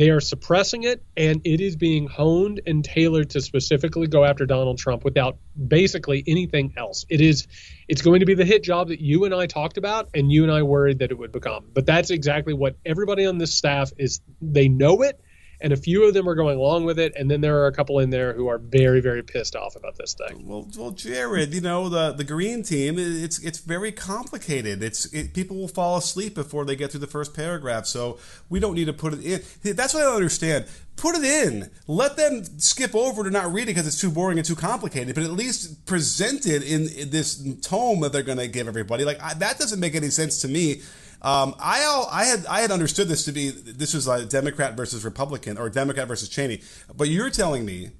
[0.00, 4.46] they are suppressing it, and it is being honed and tailored to specifically go after
[4.46, 5.36] Donald Trump without
[5.68, 7.04] basically anything else.
[7.10, 7.46] It is,
[7.86, 10.42] it's going to be the hit job that you and I talked about, and you
[10.42, 11.66] and I worried that it would become.
[11.74, 14.22] But that's exactly what everybody on this staff is.
[14.40, 15.20] They know it,
[15.60, 17.72] and a few of them are going along with it, and then there are a
[17.72, 20.46] couple in there who are very, very pissed off about this thing.
[20.46, 24.82] Well, well, Jared, you know the the green team, it's it's very complicated.
[24.82, 28.18] It's it, people will fall asleep before they get through the first paragraph, so
[28.48, 29.74] we don't need to put it in.
[29.76, 30.66] That's what I don't understand.
[30.96, 31.70] Put it in.
[31.86, 35.14] Let them skip over to not read it because it's too boring and too complicated.
[35.14, 39.04] But at least present it in, in this tome that they're going to give everybody.
[39.04, 40.82] Like I, that doesn't make any sense to me
[41.22, 45.04] um, I I had I had understood this to be this was a Democrat versus
[45.04, 46.62] Republican or Democrat versus Cheney,
[46.96, 47.90] but you're telling me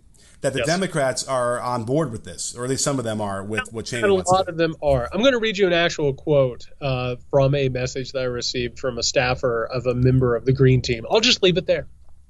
[0.40, 0.66] that the yes.
[0.66, 3.84] Democrats are on board with this, or at least some of them are with what
[3.84, 4.02] Cheney.
[4.04, 5.08] And a lot of them are.
[5.12, 8.78] I'm going to read you an actual quote uh, from a message that I received
[8.78, 11.04] from a staffer of a member of the Green Team.
[11.10, 11.88] I'll just leave it there.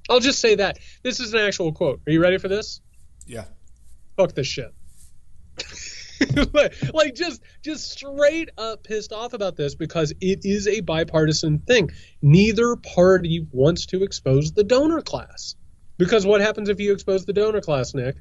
[0.08, 2.00] I'll just say that this is an actual quote.
[2.06, 2.80] Are you ready for this?
[3.26, 3.44] Yeah.
[4.16, 4.74] Fuck this shit.
[6.94, 11.90] like just just straight up pissed off about this because it is a bipartisan thing.
[12.22, 15.54] Neither party wants to expose the donor class.
[15.96, 18.16] Because what happens if you expose the donor class, Nick?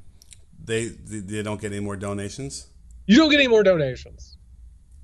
[0.64, 2.68] They they don't get any more donations.
[3.06, 4.39] You don't get any more donations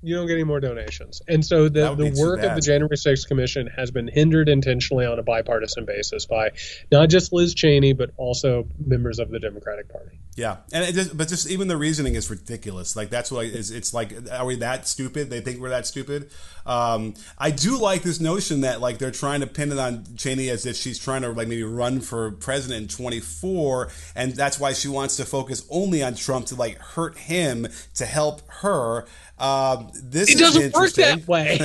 [0.02, 1.22] you don't get any more donations.
[1.26, 5.18] And so the, the work of the January 6th Commission has been hindered intentionally on
[5.18, 6.52] a bipartisan basis by
[6.92, 10.18] not just Liz Cheney, but also members of the Democratic Party.
[10.36, 10.58] Yeah.
[10.72, 12.94] And just, but just even the reasoning is ridiculous.
[12.94, 15.30] Like, that's is, it's like, are we that stupid?
[15.30, 16.30] They think we're that stupid.
[16.66, 20.50] Um, I do like this notion that, like, they're trying to pin it on Cheney
[20.50, 23.90] as if she's trying to, like, maybe run for president in 24.
[24.14, 28.04] And that's why she wants to focus only on Trump to, like, hurt him to
[28.04, 29.06] help her.
[29.38, 31.58] Um, this it doesn't work that way.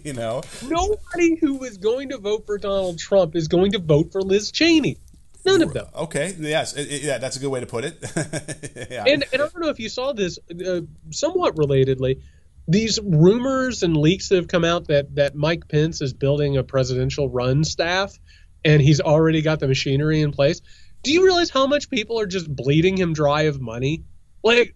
[0.04, 4.12] you know, nobody who is going to vote for Donald Trump is going to vote
[4.12, 4.98] for Liz Cheney.
[5.46, 5.86] None of them.
[5.94, 6.34] Okay.
[6.38, 6.74] Yes.
[6.76, 7.18] Yeah.
[7.18, 7.98] That's a good way to put it.
[8.90, 9.04] yeah.
[9.06, 12.22] And, and I don't know if you saw this, uh, somewhat relatedly,
[12.66, 16.64] these rumors and leaks that have come out that that Mike Pence is building a
[16.64, 18.18] presidential run staff,
[18.64, 20.60] and he's already got the machinery in place.
[21.02, 24.04] Do you realize how much people are just bleeding him dry of money?
[24.42, 24.74] Like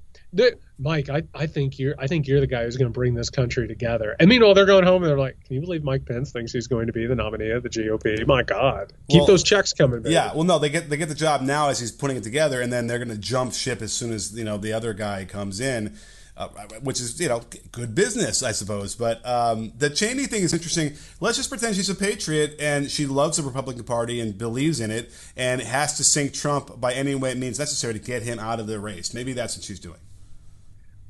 [0.79, 3.31] Mike, I, I think you're I think you're the guy who's going to bring this
[3.31, 4.15] country together.
[4.21, 6.67] And meanwhile, they're going home and they're like, "Can you believe Mike Pence thinks he's
[6.67, 8.27] going to be the nominee of the GOP?
[8.27, 10.15] My God, keep well, those checks coming." Baby.
[10.15, 12.61] Yeah, well, no, they get they get the job now as he's putting it together,
[12.61, 15.25] and then they're going to jump ship as soon as you know the other guy
[15.25, 15.97] comes in.
[16.39, 16.47] Uh,
[16.83, 18.95] which is you know good business, I suppose.
[18.95, 20.95] But um, the Cheney thing is interesting.
[21.19, 24.93] Let's just pretend she's a patriot and she loves the Republican Party and believes in
[24.93, 28.39] it, and has to sink Trump by any way it means necessary to get him
[28.39, 29.13] out of the race.
[29.13, 29.99] Maybe that's what she's doing.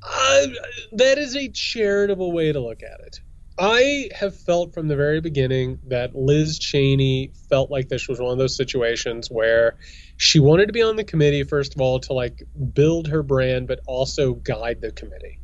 [0.01, 0.47] Uh,
[0.93, 3.19] that is a charitable way to look at it.
[3.59, 8.31] I have felt from the very beginning that Liz Cheney felt like this was one
[8.31, 9.75] of those situations where
[10.15, 12.41] she wanted to be on the committee, first of all, to like
[12.73, 15.39] build her brand, but also guide the committee.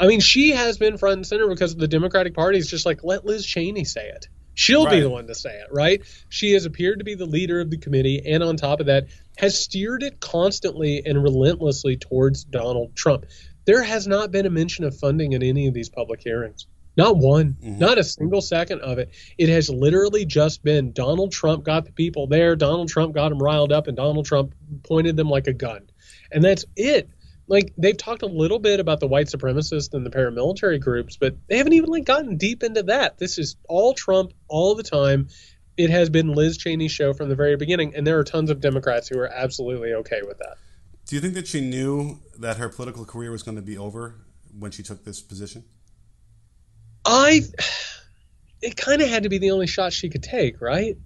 [0.00, 3.04] I mean, she has been front and center because the Democratic Party is just like,
[3.04, 4.26] let Liz Cheney say it.
[4.54, 4.96] She'll right.
[4.96, 6.02] be the one to say it, right?
[6.28, 9.06] She has appeared to be the leader of the committee, and on top of that,
[9.38, 13.26] has steered it constantly and relentlessly towards Donald Trump.
[13.64, 16.66] There has not been a mention of funding in any of these public hearings.
[17.00, 17.78] Not one, mm-hmm.
[17.78, 19.10] not a single second of it.
[19.38, 23.38] It has literally just been Donald Trump got the people there, Donald Trump got them
[23.38, 25.88] riled up, and Donald Trump pointed them like a gun.
[26.30, 27.08] And that's it.
[27.48, 31.36] Like they've talked a little bit about the white supremacists and the paramilitary groups, but
[31.48, 33.16] they haven't even like gotten deep into that.
[33.16, 35.28] This is all Trump all the time.
[35.78, 38.60] It has been Liz Cheney's show from the very beginning, and there are tons of
[38.60, 40.58] Democrats who are absolutely okay with that.
[41.06, 44.16] Do you think that she knew that her political career was going to be over
[44.56, 45.64] when she took this position?
[47.04, 47.42] I
[48.62, 50.96] it kind of had to be the only shot she could take, right?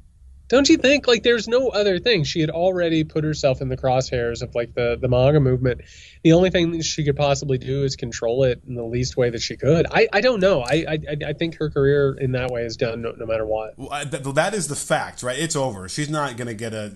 [0.49, 1.09] Don't you think?
[1.09, 2.23] Like, there's no other thing.
[2.23, 5.81] She had already put herself in the crosshairs of like the the MAGA movement.
[6.23, 9.31] The only thing that she could possibly do is control it in the least way
[9.31, 9.87] that she could.
[9.91, 10.61] I, I don't know.
[10.61, 13.79] I, I I think her career in that way is done no, no matter what.
[13.79, 15.39] Well, I, that is the fact, right?
[15.39, 15.89] It's over.
[15.89, 16.93] She's not going to get a,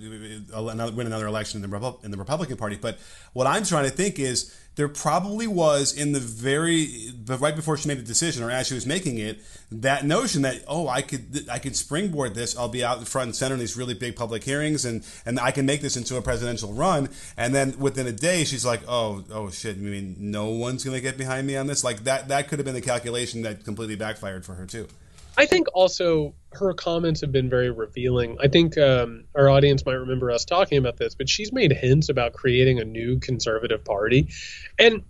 [0.53, 2.77] a, another, win another election in the in the Republican Party.
[2.77, 2.99] But
[3.33, 7.77] what I'm trying to think is there probably was in the very but right before
[7.77, 9.41] she made the decision or as she was making it
[9.73, 12.57] that notion that oh I could I could springboard this.
[12.57, 15.41] I'll be out in front and center in these really big public hearings and and
[15.41, 17.09] I can make this into a presidential run.
[17.37, 21.01] And then within a day she's like oh oh shit I mean no one's gonna
[21.01, 21.83] get behind me on this?
[21.83, 24.87] Like that that could have been the calculation that completely backfired for her too.
[25.39, 28.39] I think also her comments have been very revealing.
[28.41, 32.09] I think um, our audience might remember us talking about this, but she's made hints
[32.09, 34.31] about creating a new conservative party,
[34.81, 35.05] and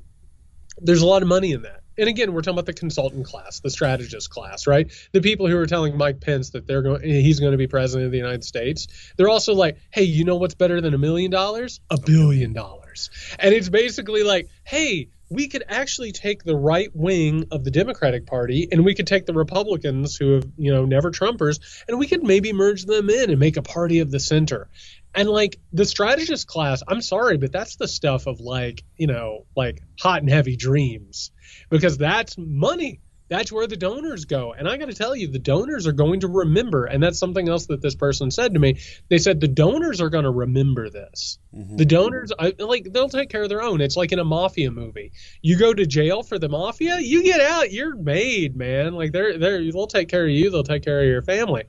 [0.76, 1.80] there's a lot of money in that.
[1.96, 4.92] And again, we're talking about the consultant class, the strategist class, right?
[5.12, 8.06] The people who are telling Mike Pence that they're going, he's going to be president
[8.06, 8.86] of the United States.
[9.16, 11.80] They're also like, hey, you know what's better than a million dollars?
[11.90, 13.10] A billion dollars.
[13.38, 18.26] And it's basically like, hey, we could actually take the right wing of the Democratic
[18.26, 22.06] Party and we could take the Republicans who have, you know, never Trumpers, and we
[22.06, 24.68] could maybe merge them in and make a party of the center.
[25.14, 29.46] And like the strategist class, I'm sorry, but that's the stuff of like, you know,
[29.56, 31.30] like hot and heavy dreams
[31.70, 34.52] because that's money that's where the donors go.
[34.52, 36.86] And I got to tell you, the donors are going to remember.
[36.86, 38.80] And that's something else that this person said to me.
[39.08, 41.38] They said the donors are going to remember this.
[41.54, 41.76] Mm-hmm.
[41.76, 43.80] The donors, I, like, they'll take care of their own.
[43.80, 45.12] It's like in a mafia movie.
[45.42, 48.94] You go to jail for the mafia, you get out, you're made, man.
[48.94, 50.50] Like they're they're they'll take care of you.
[50.50, 51.64] They'll take care of your family.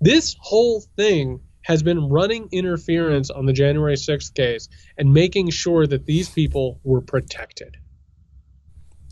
[0.00, 5.86] This whole thing has been running interference on the January 6th case and making sure
[5.86, 7.76] that these people were protected.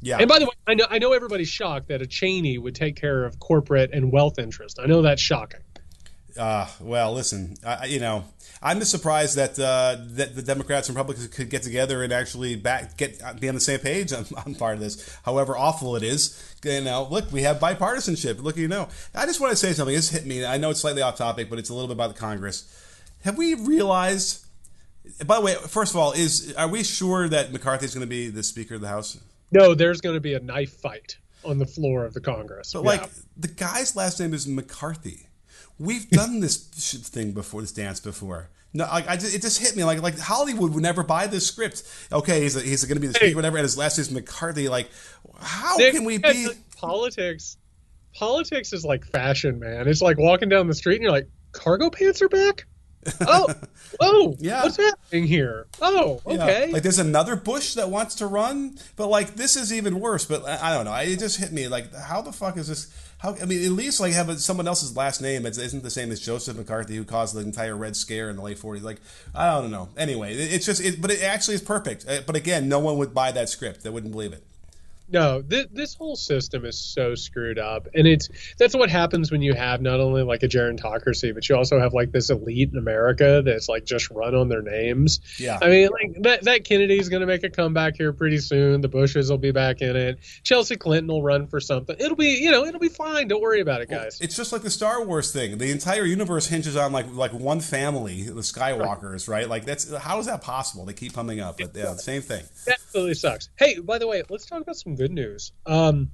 [0.02, 0.18] Yeah.
[0.18, 2.96] And by the way, I know I know everybody's shocked that a Cheney would take
[2.96, 4.78] care of corporate and wealth interest.
[4.80, 5.60] I know that's shocking.
[6.38, 8.24] Uh, well, listen, I, you know,
[8.62, 12.56] I'm just surprised that uh, that the Democrats and Republicans could get together and actually
[12.56, 15.18] back get be on the same page on, on part of this.
[15.24, 18.42] However awful it is, you know, look, we have bipartisanship.
[18.42, 19.94] Look, you know, I just want to say something.
[19.94, 20.44] This hit me.
[20.44, 22.64] I know it's slightly off topic, but it's a little bit about the Congress.
[23.24, 24.46] Have we realized?
[25.26, 28.10] By the way, first of all, is are we sure that McCarthy is going to
[28.10, 29.18] be the Speaker of the House?
[29.52, 32.72] No, there's going to be a knife fight on the floor of the Congress.
[32.72, 32.88] But yeah.
[32.88, 35.26] like the guy's last name is McCarthy.
[35.78, 36.58] We've done this
[37.08, 38.50] thing before, this dance before.
[38.72, 41.46] No, I, I just, it just hit me like like Hollywood would never buy this
[41.46, 41.82] script.
[42.12, 44.10] Okay, he's a, he's going to be the speaker, whatever, and his last name is
[44.12, 44.68] McCarthy.
[44.68, 44.90] Like,
[45.40, 47.56] how can we be politics?
[48.14, 49.88] Politics is like fashion, man.
[49.88, 52.66] It's like walking down the street and you're like, cargo pants are back
[53.22, 53.48] oh,
[54.00, 54.62] oh, yeah.
[54.62, 55.66] What's happening here?
[55.80, 56.66] Oh, okay.
[56.66, 56.72] Yeah.
[56.72, 60.24] Like there's another Bush that wants to run, but like this is even worse.
[60.24, 60.94] But I, I don't know.
[60.94, 62.94] It just hit me like, how the fuck is this?
[63.18, 66.10] How I mean, at least like have someone else's last name it isn't the same
[66.10, 68.82] as Joseph McCarthy, who caused the entire Red Scare in the late '40s.
[68.82, 69.00] Like
[69.34, 69.88] I don't know.
[69.96, 72.06] Anyway, it's just, it, but it actually is perfect.
[72.08, 73.82] Uh, but again, no one would buy that script.
[73.82, 74.44] They wouldn't believe it
[75.10, 79.42] no th- this whole system is so screwed up and it's that's what happens when
[79.42, 82.78] you have not only like a gerontocracy but you also have like this elite in
[82.78, 85.20] america that's like just run on their names.
[85.38, 85.58] Yeah.
[85.60, 88.80] I mean like that, that kennedy's going to make a comeback here pretty soon.
[88.80, 90.18] The bushes will be back in it.
[90.42, 91.96] Chelsea clinton will run for something.
[91.98, 93.28] It'll be you know it'll be fine.
[93.28, 94.20] Don't worry about it guys.
[94.20, 95.58] it's just like the star wars thing.
[95.58, 99.48] The entire universe hinges on like like one family the skywalkers right?
[99.48, 100.84] Like that's how is that possible?
[100.84, 102.44] They keep coming up but yeah same thing.
[102.66, 103.48] That absolutely sucks.
[103.56, 105.53] Hey by the way let's talk about some good news.
[105.64, 106.11] Um,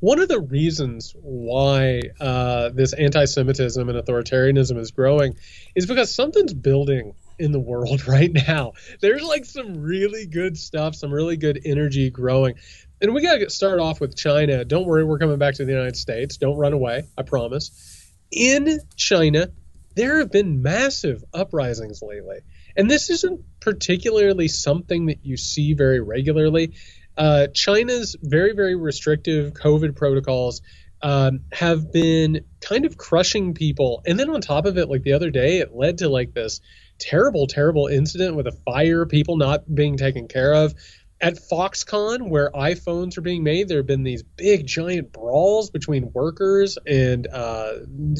[0.00, 5.36] one of the reasons why uh, this anti-Semitism and authoritarianism is growing
[5.74, 8.74] is because something's building in the world right now.
[9.00, 12.56] There's like some really good stuff, some really good energy growing.
[13.00, 14.66] and we got to start off with China.
[14.66, 16.36] Don't worry, we're coming back to the United States.
[16.36, 18.12] Don't run away, I promise.
[18.30, 19.48] In China,
[19.94, 22.40] there have been massive uprisings lately.
[22.76, 26.74] And this isn't particularly something that you see very regularly.
[27.18, 30.62] Uh, China's very, very restrictive COVID protocols
[31.02, 34.02] um, have been kind of crushing people.
[34.06, 36.60] And then on top of it, like the other day, it led to like this
[36.98, 40.74] terrible, terrible incident with a fire, people not being taken care of.
[41.20, 46.12] At Foxconn, where iPhones are being made, there have been these big, giant brawls between
[46.12, 47.72] workers and uh,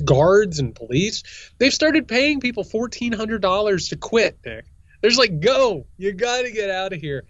[0.04, 1.52] guards and police.
[1.58, 4.64] They've started paying people $1,400 to quit, Nick.
[5.00, 7.24] There's like, go, you got to get out of here.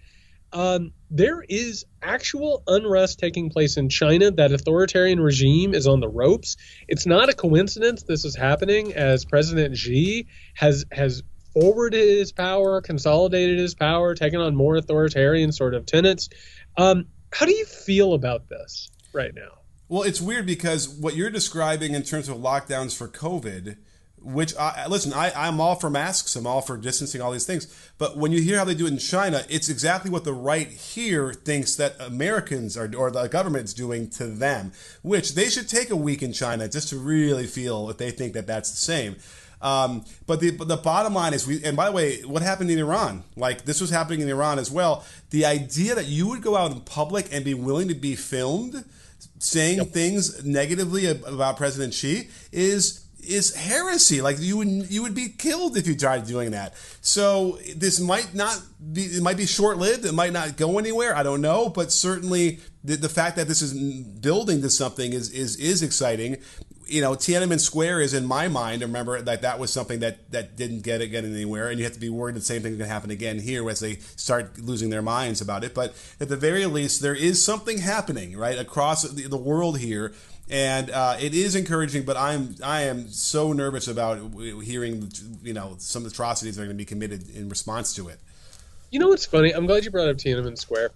[0.51, 4.31] Um, there is actual unrest taking place in China.
[4.31, 6.57] That authoritarian regime is on the ropes.
[6.87, 11.23] It's not a coincidence this is happening as President Xi has has
[11.53, 16.29] forwarded his power, consolidated his power, taken on more authoritarian sort of tenets.
[16.77, 19.59] Um, how do you feel about this right now?
[19.87, 23.77] Well, it's weird because what you're describing in terms of lockdowns for COVID
[24.21, 27.67] which I listen, I, I'm all for masks, I'm all for distancing, all these things.
[27.97, 30.67] But when you hear how they do it in China, it's exactly what the right
[30.67, 35.89] here thinks that Americans are or the government's doing to them, which they should take
[35.89, 39.15] a week in China just to really feel if they think that that's the same.
[39.61, 42.71] Um, but the but the bottom line is we and by the way, what happened
[42.71, 43.23] in Iran?
[43.35, 45.05] Like this was happening in Iran as well.
[45.31, 48.85] The idea that you would go out in public and be willing to be filmed
[49.39, 49.87] saying yep.
[49.87, 54.21] things negatively about President Xi is is heresy.
[54.21, 56.73] Like you would you would be killed if you tried doing that.
[57.01, 58.59] So this might not
[58.91, 60.05] be it might be short lived.
[60.05, 61.15] It might not go anywhere.
[61.15, 65.29] I don't know, but certainly the, the fact that this is building to something is
[65.31, 66.37] is is exciting.
[66.87, 68.81] You know, Tiananmen Square is in my mind.
[68.81, 71.93] Remember that that was something that that didn't get it get anywhere, and you have
[71.93, 74.89] to be worried the same thing going to happen again here as they start losing
[74.89, 75.75] their minds about it.
[75.75, 80.13] But at the very least, there is something happening right across the, the world here
[80.49, 82.03] and uh, it is encouraging.
[82.03, 84.19] But I'm I am so nervous about
[84.63, 85.11] hearing
[85.43, 88.19] you know some atrocities that are going to be committed in response to it.
[88.91, 89.51] You know what's funny?
[89.51, 90.91] I'm glad you brought up Tiananmen Square.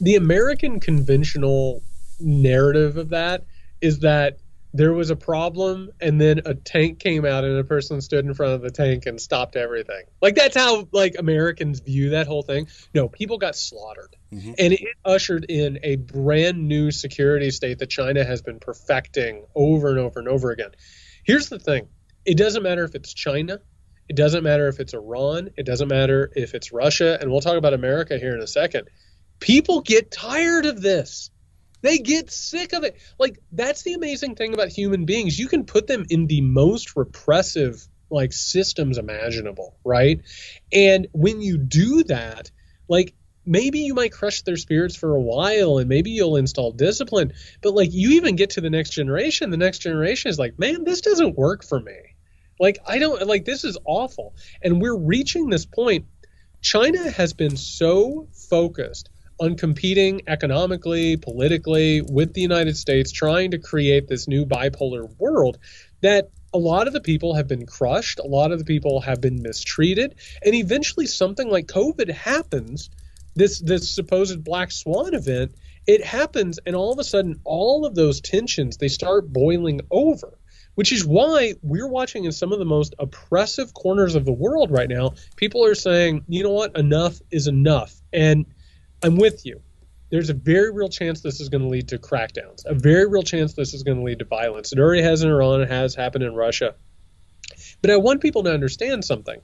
[0.00, 1.82] The American conventional
[2.18, 3.44] narrative of that
[3.80, 4.38] is that
[4.72, 8.34] there was a problem and then a tank came out and a person stood in
[8.34, 10.04] front of the tank and stopped everything.
[10.22, 12.68] Like that's how like americans view that whole thing.
[12.94, 14.16] No people got slaughtered.
[14.32, 14.52] Mm-hmm.
[14.58, 19.88] and it ushered in a brand new security state that china has been perfecting over
[19.88, 20.70] and over and over again.
[21.24, 21.88] Here's the thing.
[22.24, 23.58] It doesn't matter if it's china.
[24.08, 25.50] It doesn't matter if it's iran.
[25.56, 27.18] It doesn't matter if it's russia.
[27.20, 28.88] And we'll talk about america here in a second.
[29.40, 31.30] People get tired of this
[31.82, 32.96] they get sick of it.
[33.18, 35.38] Like that's the amazing thing about human beings.
[35.38, 40.20] You can put them in the most repressive like systems imaginable, right?
[40.72, 42.50] And when you do that,
[42.88, 43.14] like
[43.46, 47.74] maybe you might crush their spirits for a while and maybe you'll install discipline, but
[47.74, 51.00] like you even get to the next generation, the next generation is like, "Man, this
[51.00, 51.96] doesn't work for me."
[52.58, 54.34] Like I don't like this is awful.
[54.62, 56.06] And we're reaching this point
[56.60, 59.08] China has been so focused
[59.40, 65.58] on competing economically, politically with the United States, trying to create this new bipolar world
[66.02, 69.20] that a lot of the people have been crushed, a lot of the people have
[69.20, 70.14] been mistreated,
[70.44, 72.90] and eventually something like COVID happens,
[73.34, 75.54] this this supposed black swan event,
[75.86, 80.36] it happens and all of a sudden all of those tensions they start boiling over.
[80.76, 84.70] Which is why we're watching in some of the most oppressive corners of the world
[84.70, 85.14] right now.
[85.36, 87.92] People are saying, you know what, enough is enough.
[88.12, 88.46] And
[89.02, 89.60] I'm with you.
[90.10, 92.64] There's a very real chance this is going to lead to crackdowns.
[92.66, 94.72] A very real chance this is going to lead to violence.
[94.72, 95.62] It already has in Iran.
[95.62, 96.74] It has happened in Russia.
[97.80, 99.40] But I want people to understand something.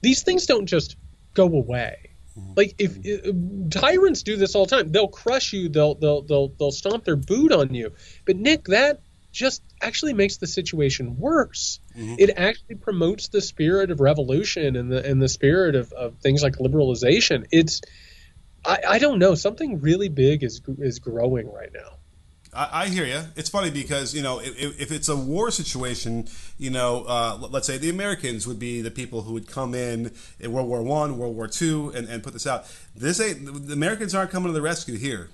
[0.00, 0.96] These things don't just
[1.34, 2.10] go away.
[2.56, 5.68] Like if, if tyrants do this all the time, they'll crush you.
[5.68, 7.92] They'll they'll they'll they'll stomp their boot on you.
[8.26, 9.00] But Nick, that
[9.32, 11.80] just actually makes the situation worse.
[11.96, 12.14] Mm-hmm.
[12.18, 16.42] It actually promotes the spirit of revolution and the and the spirit of, of things
[16.42, 17.46] like liberalization.
[17.50, 17.80] It's
[18.64, 19.34] I, I don't know.
[19.34, 21.98] Something really big is is growing right now.
[22.52, 23.22] I, I hear you.
[23.36, 26.28] It's funny because you know if, if it's a war situation,
[26.58, 30.12] you know, uh, let's say the Americans would be the people who would come in
[30.40, 32.66] in World War One, World War Two, and, and put this out.
[32.94, 35.30] This ain't the Americans aren't coming to the rescue here.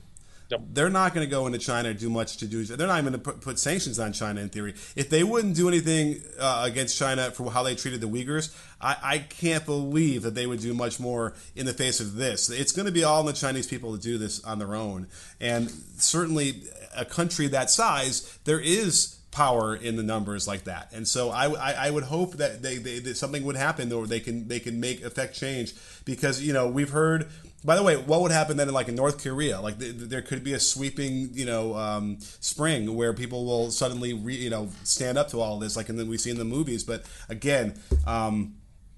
[0.72, 2.64] They're not going to go into China and do much to do.
[2.64, 4.74] They're not even going to put, sanctions on China in theory.
[4.96, 8.96] If they wouldn't do anything uh, against China for how they treated the Uyghurs, I,
[9.02, 12.50] I, can't believe that they would do much more in the face of this.
[12.50, 15.06] It's going to be all the Chinese people to do this on their own.
[15.40, 16.64] And certainly,
[16.96, 20.90] a country that size, there is power in the numbers like that.
[20.92, 24.06] And so I, I, I would hope that they, they that something would happen or
[24.06, 25.74] they can they can make effect change
[26.04, 27.28] because you know we've heard
[27.64, 29.60] By the way, what would happen then, in like in North Korea?
[29.60, 34.12] Like th- there could be a sweeping, you know, um, spring where people will suddenly,
[34.12, 36.44] re- you know, stand up to all this, like in the, we see in the
[36.44, 36.84] movies.
[36.84, 38.56] But again, um,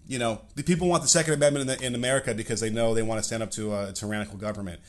[0.09, 2.93] you know, the people want the Second Amendment in, the, in America because they know
[2.93, 4.81] they want to stand up to a tyrannical government.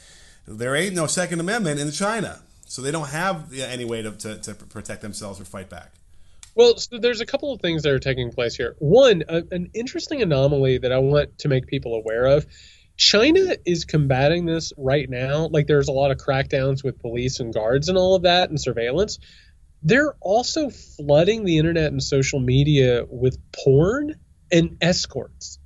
[0.47, 4.37] There ain't no Second Amendment in China, so they don't have any way to, to,
[4.39, 5.91] to protect themselves or fight back.
[6.55, 8.75] Well, so there's a couple of things that are taking place here.
[8.79, 12.47] One, a, an interesting anomaly that I want to make people aware of.
[12.97, 15.47] China is combating this right now.
[15.47, 18.59] Like there's a lot of crackdowns with police and guards and all of that and
[18.59, 19.19] surveillance.
[19.83, 24.15] They're also flooding the internet and social media with porn
[24.51, 25.59] and escorts.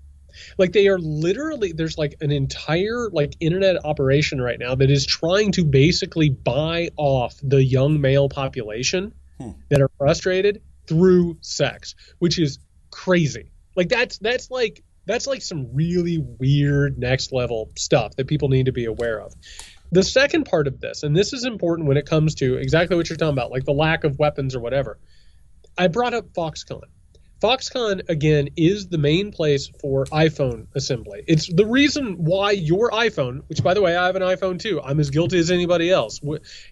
[0.58, 5.06] Like they are literally there's like an entire like internet operation right now that is
[5.06, 9.52] trying to basically buy off the young male population hmm.
[9.70, 12.60] that are frustrated through sex, which is
[12.90, 13.52] crazy.
[13.76, 18.68] Like that's that's like that's like some really weird next level stuff that people need
[18.68, 19.34] to be aware of.
[19.92, 23.10] The second part of this, and this is important when it comes to exactly what
[23.10, 25.00] you're talking about, like the lack of weapons or whatever.
[25.78, 26.84] I brought up Foxconn.
[27.42, 31.24] Foxconn again is the main place for iPhone assembly.
[31.28, 34.80] It's the reason why your iPhone, which by the way I have an iPhone too.
[34.80, 36.22] I'm as guilty as anybody else.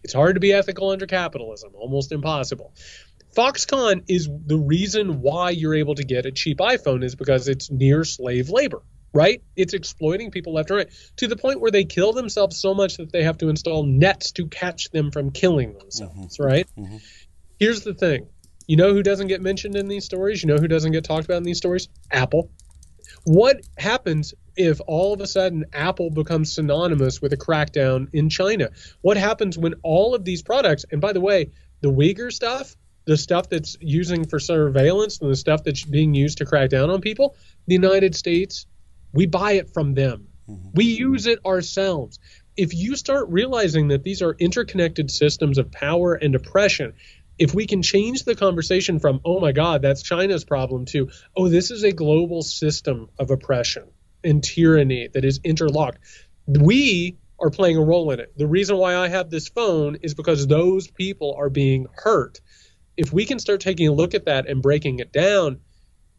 [0.04, 2.74] It's hard to be ethical under capitalism, almost impossible.
[3.36, 7.70] Foxconn is the reason why you're able to get a cheap iPhone is because it's
[7.70, 8.82] near slave labor,
[9.14, 9.42] right?
[9.56, 12.98] It's exploiting people left and right to the point where they kill themselves so much
[12.98, 16.44] that they have to install nets to catch them from killing themselves, mm-hmm.
[16.44, 16.68] right?
[16.78, 16.98] Mm-hmm.
[17.60, 18.28] Here's the thing.
[18.68, 20.44] You know who doesn't get mentioned in these stories?
[20.44, 21.88] You know who doesn't get talked about in these stories?
[22.12, 22.52] Apple.
[23.24, 28.70] What happens if all of a sudden Apple becomes synonymous with a crackdown in China?
[29.02, 31.52] What happens when all of these products, and by the way,
[31.82, 32.76] the Uyghur stuff,
[33.10, 36.91] the stuff that's using for surveillance and the stuff that's being used to crack down
[36.91, 37.36] on people,
[37.66, 38.68] the United States,
[39.12, 40.28] we buy it from them.
[40.47, 40.70] Mm-hmm.
[40.76, 42.20] We use it ourselves.
[42.55, 46.93] If you start realizing that these are interconnected systems of power and oppression,
[47.39, 51.49] if we can change the conversation from, oh my God, that's China's problem, to, oh,
[51.49, 53.86] this is a global system of oppression
[54.24, 55.97] and tyranny that is interlocked,
[56.45, 58.38] we are playing a role in it.
[58.38, 62.39] The reason why I have this phone is because those people are being hurt
[63.00, 65.62] if we can start taking a look at that and breaking it down,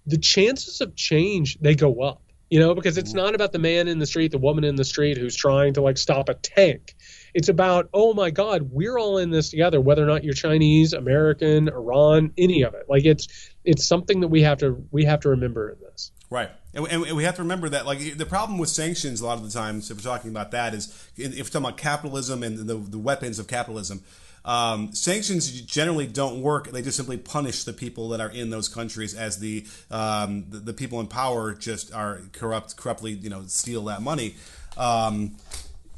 [0.07, 2.23] the chances of change they go up.
[2.49, 4.85] You know, because it's not about the man in the street, the woman in the
[4.85, 6.97] street who's trying to like stop a tank.
[7.33, 10.93] It's about, oh my God, we're all in this together, whether or not you're Chinese,
[10.93, 12.87] American, Iran, any of it.
[12.89, 16.11] Like it's it's something that we have to we have to remember in this.
[16.29, 16.51] Right.
[16.75, 19.45] And, and, we have to remember that, like, the problem with sanctions a lot of
[19.45, 22.77] the times, if we're talking about that, is if we're talking about capitalism and the,
[22.77, 24.05] the weapons of capitalism,
[24.45, 26.71] um, sanctions generally don't work.
[26.71, 30.59] They just simply punish the people that are in those countries as the, um, the,
[30.59, 34.37] the people in power just are corrupt, corruptly, you know, steal that money.
[34.77, 35.37] Um,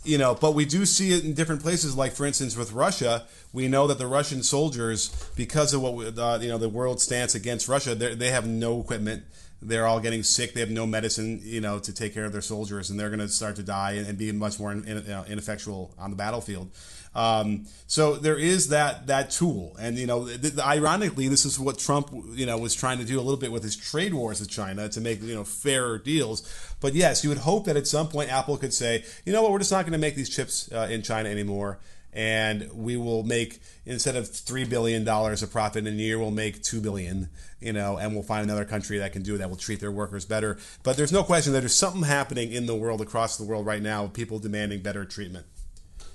[0.05, 1.97] you know, but we do see it in different places.
[1.97, 6.07] Like for instance, with Russia, we know that the Russian soldiers, because of what we,
[6.07, 9.23] uh, you know, the world stance against Russia, they have no equipment
[9.63, 10.55] they're all getting sick.
[10.55, 13.21] They have no medicine, you know, to take care of their soldiers, and they're going
[13.21, 14.99] to start to die and, and be much more in, in,
[15.29, 16.71] ineffectual on the battlefield.
[17.15, 21.79] Um, so there is that that tool, and you know, th- ironically, this is what
[21.79, 24.49] Trump, you know, was trying to do a little bit with his trade wars with
[24.51, 26.49] China to make you know fairer deals.
[26.81, 29.53] But yes, you would hope that at some point Apple could say, you know what,
[29.53, 31.79] we're just not going to make these chips uh, in China anymore
[32.13, 36.31] and we will make instead of three billion dollars of profit in a year, we'll
[36.31, 37.29] make two billion.
[37.61, 39.49] You know, and we'll find another country that can do that.
[39.49, 40.59] Will treat their workers better.
[40.83, 43.83] But there's no question that there's something happening in the world across the world right
[43.83, 44.09] now.
[44.09, 45.47] People demanding better treatment.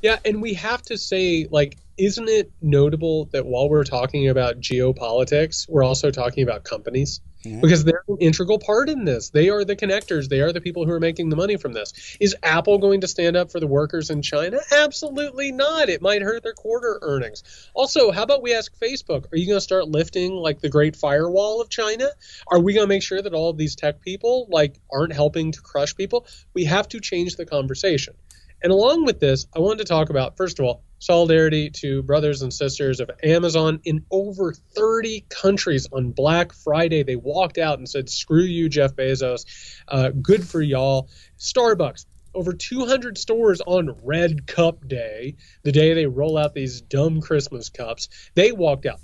[0.02, 4.60] Yeah, and we have to say, like, isn't it notable that while we're talking about
[4.60, 7.22] geopolitics, we're also talking about companies?
[7.62, 9.30] Because they're an integral part in this.
[9.30, 10.30] They are the connectors.
[10.30, 12.18] They are the people who are making the money from this.
[12.20, 14.60] Is Apple going to stand up for the workers in China?
[14.72, 15.90] Absolutely not.
[15.90, 17.70] It might hurt their quarter earnings.
[17.74, 19.32] Also, how about we ask Facebook?
[19.32, 22.10] Are you going to start lifting like the Great Firewall of China?
[22.48, 25.52] Are we going to make sure that all of these tech people like aren't helping
[25.54, 26.26] to crush people?
[26.54, 28.14] We have to change the conversation.
[28.62, 32.42] And along with this, I wanted to talk about, first of all, solidarity to brothers
[32.42, 37.04] and sisters of Amazon in over 30 countries on Black Friday.
[37.04, 39.46] They walked out and said, screw you, Jeff Bezos.
[39.88, 41.10] Uh, good for y'all.
[41.38, 47.22] Starbucks, over 200 stores on Red Cup Day, the day they roll out these dumb
[47.22, 48.10] Christmas cups.
[48.36, 49.00] They walked out.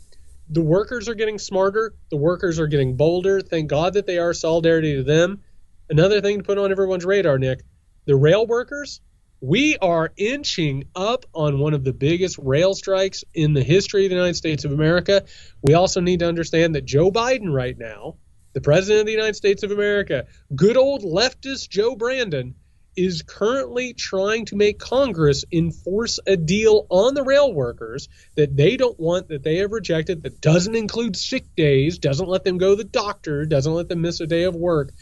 [0.50, 1.94] The workers are getting smarter.
[2.10, 3.42] The workers are getting bolder.
[3.42, 5.42] Thank God that they are solidarity to them.
[5.90, 7.62] Another thing to put on everyone's radar, Nick
[8.06, 9.02] the rail workers,
[9.44, 14.10] we are inching up on one of the biggest rail strikes in the history of
[14.10, 15.26] the United States of America.
[15.62, 18.16] We also need to understand that Joe Biden, right now,
[18.54, 22.56] the president of the United States of America, good old leftist Joe Brandon,
[22.96, 28.78] is currently trying to make Congress enforce a deal on the rail workers that they
[28.78, 32.70] don't want, that they have rejected, that doesn't include sick days, doesn't let them go
[32.70, 34.94] to the doctor, doesn't let them miss a day of work.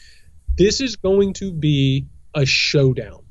[0.57, 3.21] This is going to be a showdown.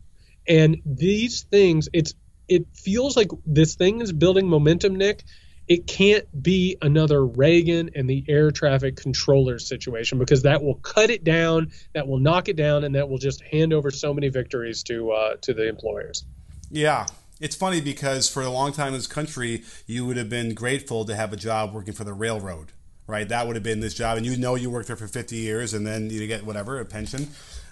[0.47, 2.15] And these things, it's
[2.49, 5.23] it feels like this thing is building momentum, Nick,
[5.71, 11.11] it can't be another Reagan and the air traffic controller situation because that will cut
[11.11, 14.31] it down, that will knock it down, and that will just hand over so many
[14.31, 16.25] victories to uh, to the employers.
[16.73, 17.07] Yeah,
[17.39, 21.05] it's funny because for a long time in this country, you would have been grateful
[21.05, 22.73] to have a job working for the railroad,
[23.07, 23.29] right?
[23.29, 25.73] That would have been this job, and you know you worked there for 50 years,
[25.73, 27.29] and then you get whatever a pension.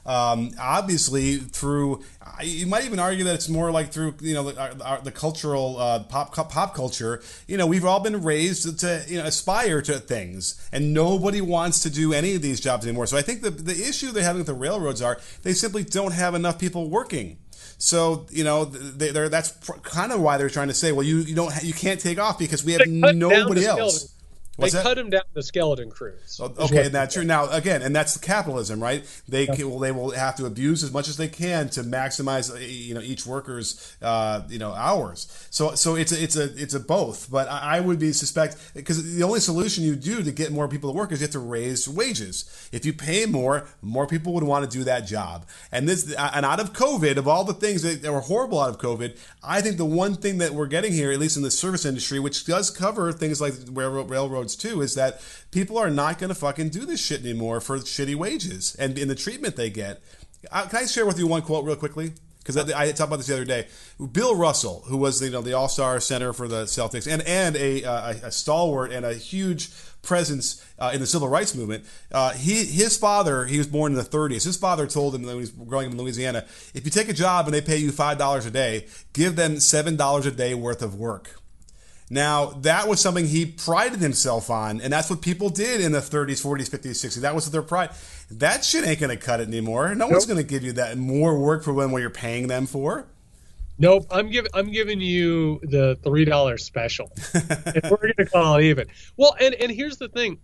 [0.09, 2.03] Um, obviously, through
[2.43, 6.03] you might even argue that it's more like through you know the, the cultural uh,
[6.05, 7.23] pop pop culture.
[7.47, 11.83] You know, we've all been raised to you know aspire to things, and nobody wants
[11.83, 13.07] to do any of these jobs anymore.
[13.07, 16.15] So I think the the issue they're having with the railroads are they simply don't
[16.15, 17.39] have enough people working.
[17.79, 19.51] So you know, they, that's
[19.83, 22.39] kind of why they're trying to say, well, you you don't you can't take off
[22.39, 24.15] because we have nobody else.
[24.59, 24.83] What's they that?
[24.83, 26.41] cut him down to skeleton crews.
[26.41, 27.23] Okay, and that's true.
[27.23, 29.05] Now again, and that's capitalism, right?
[29.29, 29.55] They yep.
[29.57, 32.59] can, well, they will have to abuse as much as they can to maximize, uh,
[32.59, 35.47] you know, each worker's, uh, you know, hours.
[35.51, 37.31] So, so it's a, it's a, it's a both.
[37.31, 40.67] But I, I would be suspect because the only solution you do to get more
[40.67, 42.69] people to work is you have to raise wages.
[42.73, 45.47] If you pay more, more people would want to do that job.
[45.71, 48.71] And this, and out of COVID, of all the things that, that were horrible out
[48.71, 51.51] of COVID, I think the one thing that we're getting here, at least in the
[51.53, 55.21] service industry, which does cover things like railroad, too is that
[55.51, 59.09] people are not going to fucking do this shit anymore for shitty wages and in
[59.09, 60.03] the treatment they get.
[60.51, 62.13] Uh, can I share with you one quote real quickly?
[62.39, 63.67] Because I, I, talked about this the other day.
[64.13, 67.57] Bill Russell, who was you know the All Star center for the Celtics and and
[67.57, 69.71] a, uh, a stalwart and a huge
[70.03, 71.85] presence uh, in the civil rights movement.
[72.11, 74.45] Uh, he his father he was born in the 30s.
[74.45, 77.13] His father told him when he was growing up in Louisiana, if you take a
[77.13, 80.55] job and they pay you five dollars a day, give them seven dollars a day
[80.55, 81.41] worth of work.
[82.11, 85.99] Now, that was something he prided himself on, and that's what people did in the
[85.99, 87.21] 30s, 40s, 50s, 60s.
[87.21, 87.91] That was their pride.
[88.31, 89.89] That shit ain't going to cut it anymore.
[89.91, 90.13] No nope.
[90.13, 93.07] one's going to give you that more work for when what you're paying them for.
[93.81, 97.13] Nope, I'm giving I'm giving you the three dollar special.
[97.35, 98.89] If we're gonna call it even.
[99.17, 100.41] Well, and and here's the thing,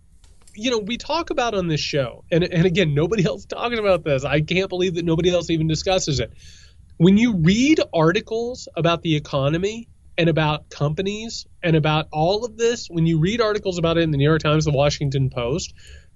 [0.53, 4.05] you know, we talk about on this show, and and again, nobody else talking about
[4.05, 4.23] this.
[4.23, 6.31] I can't believe that nobody else even discusses it.
[6.95, 12.87] When you read articles about the economy, and about companies and about all of this,
[12.87, 15.73] when you read articles about it in the New York Times, the Washington Post,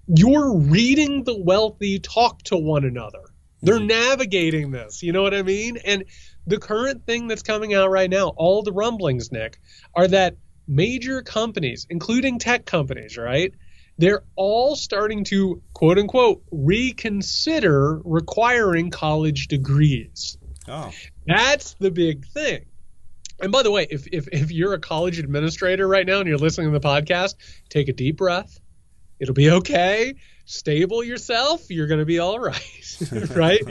[0.08, 3.22] you're reading the wealthy talk to one another.
[3.62, 3.88] They're mm-hmm.
[3.88, 5.04] navigating this.
[5.04, 5.78] You know what I mean?
[5.78, 6.06] And
[6.47, 9.60] the current thing that's coming out right now, all the rumblings, Nick,
[9.93, 10.38] are that
[10.68, 13.54] major companies, including tech companies, right?
[13.97, 20.38] They're all starting to quote unquote reconsider requiring college degrees.
[20.68, 20.91] Oh.
[21.28, 22.66] That's the big thing.
[23.42, 26.38] And by the way, if, if, if you're a college administrator right now and you're
[26.38, 27.36] listening to the podcast,
[27.70, 28.60] take a deep breath.
[29.20, 30.16] It'll be okay.
[30.46, 31.70] Stable yourself.
[31.70, 32.98] You're going to be all right.
[33.36, 33.62] right?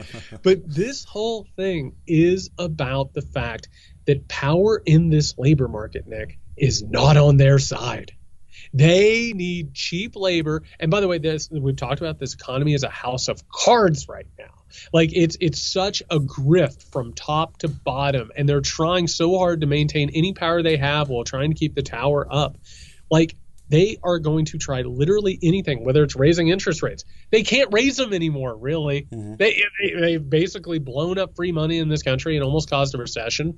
[0.43, 3.69] but this whole thing is about the fact
[4.07, 8.13] that power in this labor market, Nick, is not on their side.
[8.73, 10.63] They need cheap labor.
[10.79, 14.09] And by the way, this we've talked about this economy is a house of cards
[14.09, 14.58] right now.
[14.93, 19.61] Like it's it's such a grift from top to bottom, and they're trying so hard
[19.63, 22.59] to maintain any power they have while trying to keep the tower up.
[23.11, 23.37] Like
[23.69, 27.05] they are going to try literally anything, whether it's raising interest rates.
[27.31, 29.03] They can't raise them anymore, really.
[29.13, 29.37] Mm-hmm.
[29.37, 29.63] They,
[29.95, 33.55] they, have basically blown up free money in this country and almost caused a recession,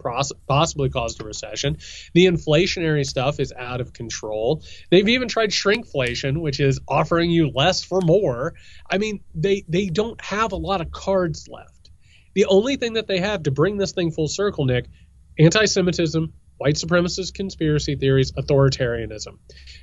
[0.49, 1.79] possibly caused a recession.
[2.13, 4.63] The inflationary stuff is out of control.
[4.91, 8.55] They've even tried shrinkflation, which is offering you less for more.
[8.91, 11.91] I mean, they, they don't have a lot of cards left.
[12.35, 14.87] The only thing that they have to bring this thing full circle, Nick,
[15.39, 19.39] anti Semitism, white supremacist conspiracy theories, authoritarianism.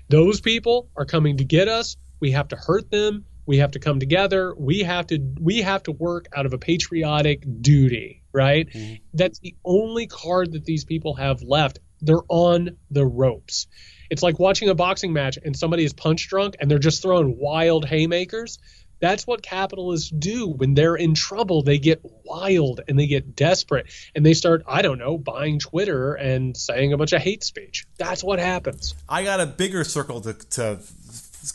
[0.10, 1.98] Those people are coming to get us.
[2.20, 3.26] We have to hurt them.
[3.48, 4.54] We have to come together.
[4.56, 8.70] We have to we have to work out of a patriotic duty, right?
[8.70, 8.96] Mm-hmm.
[9.14, 11.80] That's the only card that these people have left.
[12.00, 13.66] They're on the ropes.
[14.12, 17.38] It's like watching a boxing match and somebody is punch drunk and they're just throwing
[17.40, 18.60] wild haymakers.
[19.00, 21.64] That's what capitalists do when they're in trouble.
[21.64, 26.14] They get wild and they get desperate and they start, I don't know, buying Twitter
[26.14, 27.86] and saying a bunch of hate speech.
[27.98, 28.96] That's what happens.
[29.08, 30.80] I got a bigger circle to, to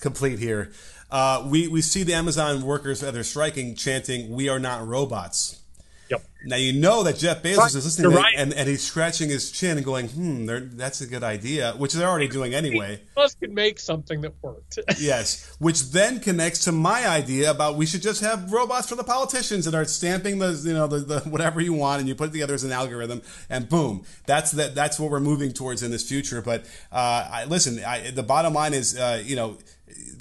[0.01, 0.72] complete here.
[1.11, 5.62] Uh, we, we see the Amazon workers that are striking chanting, We are not robots.
[6.11, 6.25] Yep.
[6.45, 8.35] Now you know that Jeff Bezos Right, is listening, to right.
[8.37, 10.47] and, and he's scratching his chin and going, "Hmm,
[10.77, 13.01] that's a good idea," which they're already doing anyway.
[13.17, 14.79] Musk could make something that worked.
[14.99, 19.05] Yes, which then connects to my idea about we should just have robots for the
[19.05, 22.29] politicians that are stamping the you know the, the whatever you want and you put
[22.29, 25.91] it together as an algorithm and boom, that's that that's what we're moving towards in
[25.91, 26.43] this future.
[26.43, 29.59] But uh, I, listen, I, the bottom line is uh, you know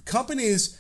[0.06, 0.80] companies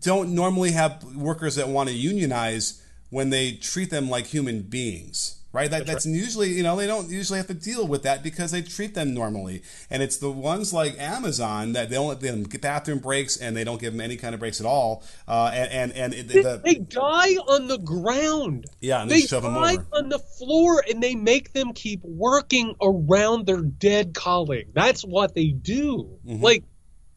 [0.00, 5.34] don't normally have workers that want to unionize when they treat them like human beings.
[5.50, 8.50] Right, that, that's, usually you know they don't usually have to deal with that because
[8.50, 12.42] they treat them normally, and it's the ones like Amazon that they don't let them
[12.42, 15.50] get bathroom breaks and they don't give them any kind of breaks at all, uh,
[15.54, 18.66] and and, and it- they, the, they die on the ground.
[18.82, 19.86] yeah, and they, They shove them die over.
[19.94, 24.68] on the floor and they make them keep working around their dead colleague.
[24.74, 26.18] That's what they do.
[26.26, 26.62] Like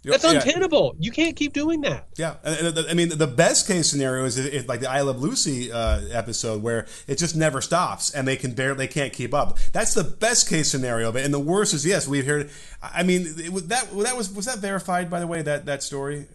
[0.04, 0.34] that's Mm-hmm.
[0.36, 0.41] Yeah.
[0.41, 0.95] untenable.
[0.99, 2.08] You can't keep doing that.
[2.18, 6.02] Yeah, I mean, the best case scenario is if, like the I Love Lucy uh,
[6.12, 9.58] episode where it just never stops and they can barely, they can't keep up.
[9.74, 11.12] That's the best case scenario.
[11.12, 12.49] But and the worst is yes, we've heard.
[12.82, 16.28] I mean, it, that that was was that verified by the way that that story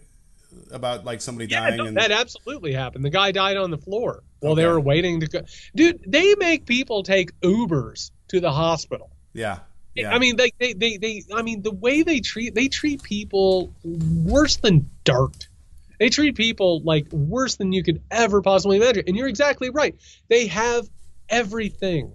[0.71, 3.03] about like somebody Yeah, dying no, and that absolutely happened.
[3.05, 5.41] The guy died on the floor while they were waiting to go.
[5.75, 9.11] Dude, they make people take Ubers to the hospital.
[9.33, 9.59] yeah,
[9.97, 10.13] yeah.
[10.13, 13.73] I mean, they, they, they, they, I mean, the way they treat, they treat people
[13.83, 15.47] worse than dirt.
[15.99, 19.03] They treat people like worse than you could ever possibly imagine.
[19.07, 19.95] And you're exactly right.
[20.29, 20.87] They have
[21.29, 22.13] everything.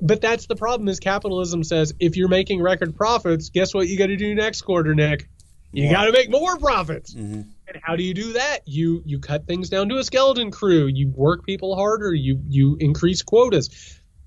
[0.00, 3.96] But that's the problem is capitalism says if you're making record profits, guess what you
[3.98, 5.28] got to do next quarter, Nick?
[5.72, 5.92] You More.
[5.92, 7.14] got to make more profits.
[7.14, 7.46] Mhm.
[7.68, 8.60] And how do you do that?
[8.66, 10.86] You you cut things down to a skeleton crew.
[10.86, 12.12] You work people harder.
[12.12, 13.70] You you increase quotas.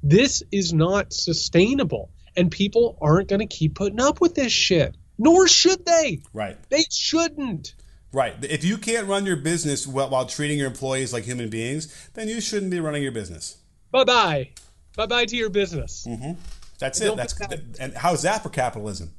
[0.01, 4.95] This is not sustainable, and people aren't going to keep putting up with this shit.
[5.17, 6.21] Nor should they.
[6.33, 7.73] right, They shouldn't.
[8.11, 8.35] right.
[8.43, 12.27] If you can't run your business while, while treating your employees like human beings, then
[12.27, 13.57] you shouldn't be running your business.
[13.91, 14.49] Bye bye.
[14.97, 16.05] Bye bye to your business.
[16.07, 16.33] Mm-hmm.
[16.79, 17.15] That's Don't it.
[17.15, 17.59] That's that.
[17.79, 19.11] and how's that for capitalism?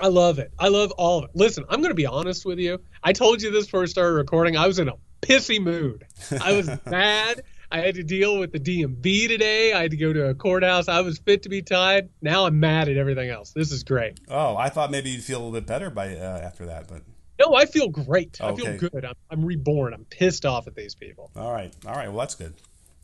[0.00, 0.52] I love it.
[0.58, 1.30] I love all of it.
[1.34, 2.80] Listen, I'm going to be honest with you.
[3.02, 4.56] I told you this before we started recording.
[4.56, 6.06] I was in a pissy mood.
[6.42, 7.42] I was mad.
[7.70, 9.72] I had to deal with the DMV today.
[9.74, 10.88] I had to go to a courthouse.
[10.88, 12.08] I was fit to be tied.
[12.22, 13.52] Now I'm mad at everything else.
[13.52, 14.18] This is great.
[14.28, 17.02] Oh, I thought maybe you'd feel a little bit better by uh, after that, but
[17.38, 18.38] No, I feel great.
[18.40, 18.78] I Okay.
[18.78, 19.04] feel good.
[19.04, 19.92] I'm, I'm reborn.
[19.92, 21.30] I'm pissed off at these people.
[21.36, 22.08] all right, all right.
[22.08, 22.54] Well, that's good.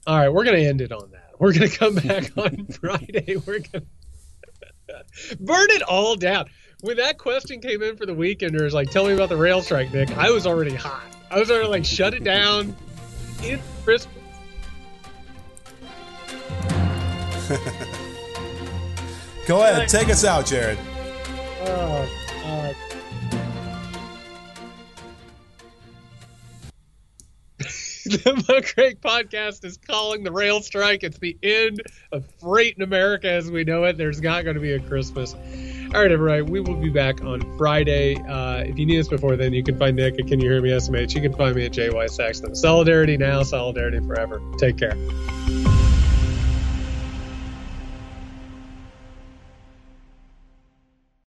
[0.06, 1.32] All right, we're going to end it on that.
[1.38, 3.36] We're going to come back on Friday.
[3.36, 3.86] We're going
[4.88, 6.46] to burn it all down.
[6.80, 9.92] When that question came in for the weekenders, like, tell me about the rail strike,
[9.92, 11.02] Nick, I was already hot.
[11.30, 12.76] I was already like, shut it down.
[13.40, 14.14] It's Christmas.
[19.46, 20.78] Go ahead, take us out, Jared.
[21.60, 22.08] Oh,
[22.42, 22.76] God.
[28.04, 31.02] the Muckrake podcast is calling the rail strike.
[31.02, 31.82] It's the end
[32.12, 33.96] of freight in America as we know it.
[33.96, 35.34] There's not going to be a Christmas.
[35.34, 36.42] All right, everybody.
[36.42, 38.16] We will be back on Friday.
[38.16, 40.60] Uh, if you need us before then, you can find Nick at Can You Hear
[40.60, 41.14] Me SMH.
[41.14, 42.54] You can find me at JY Sexton.
[42.54, 44.42] Solidarity now, solidarity forever.
[44.58, 44.94] Take care.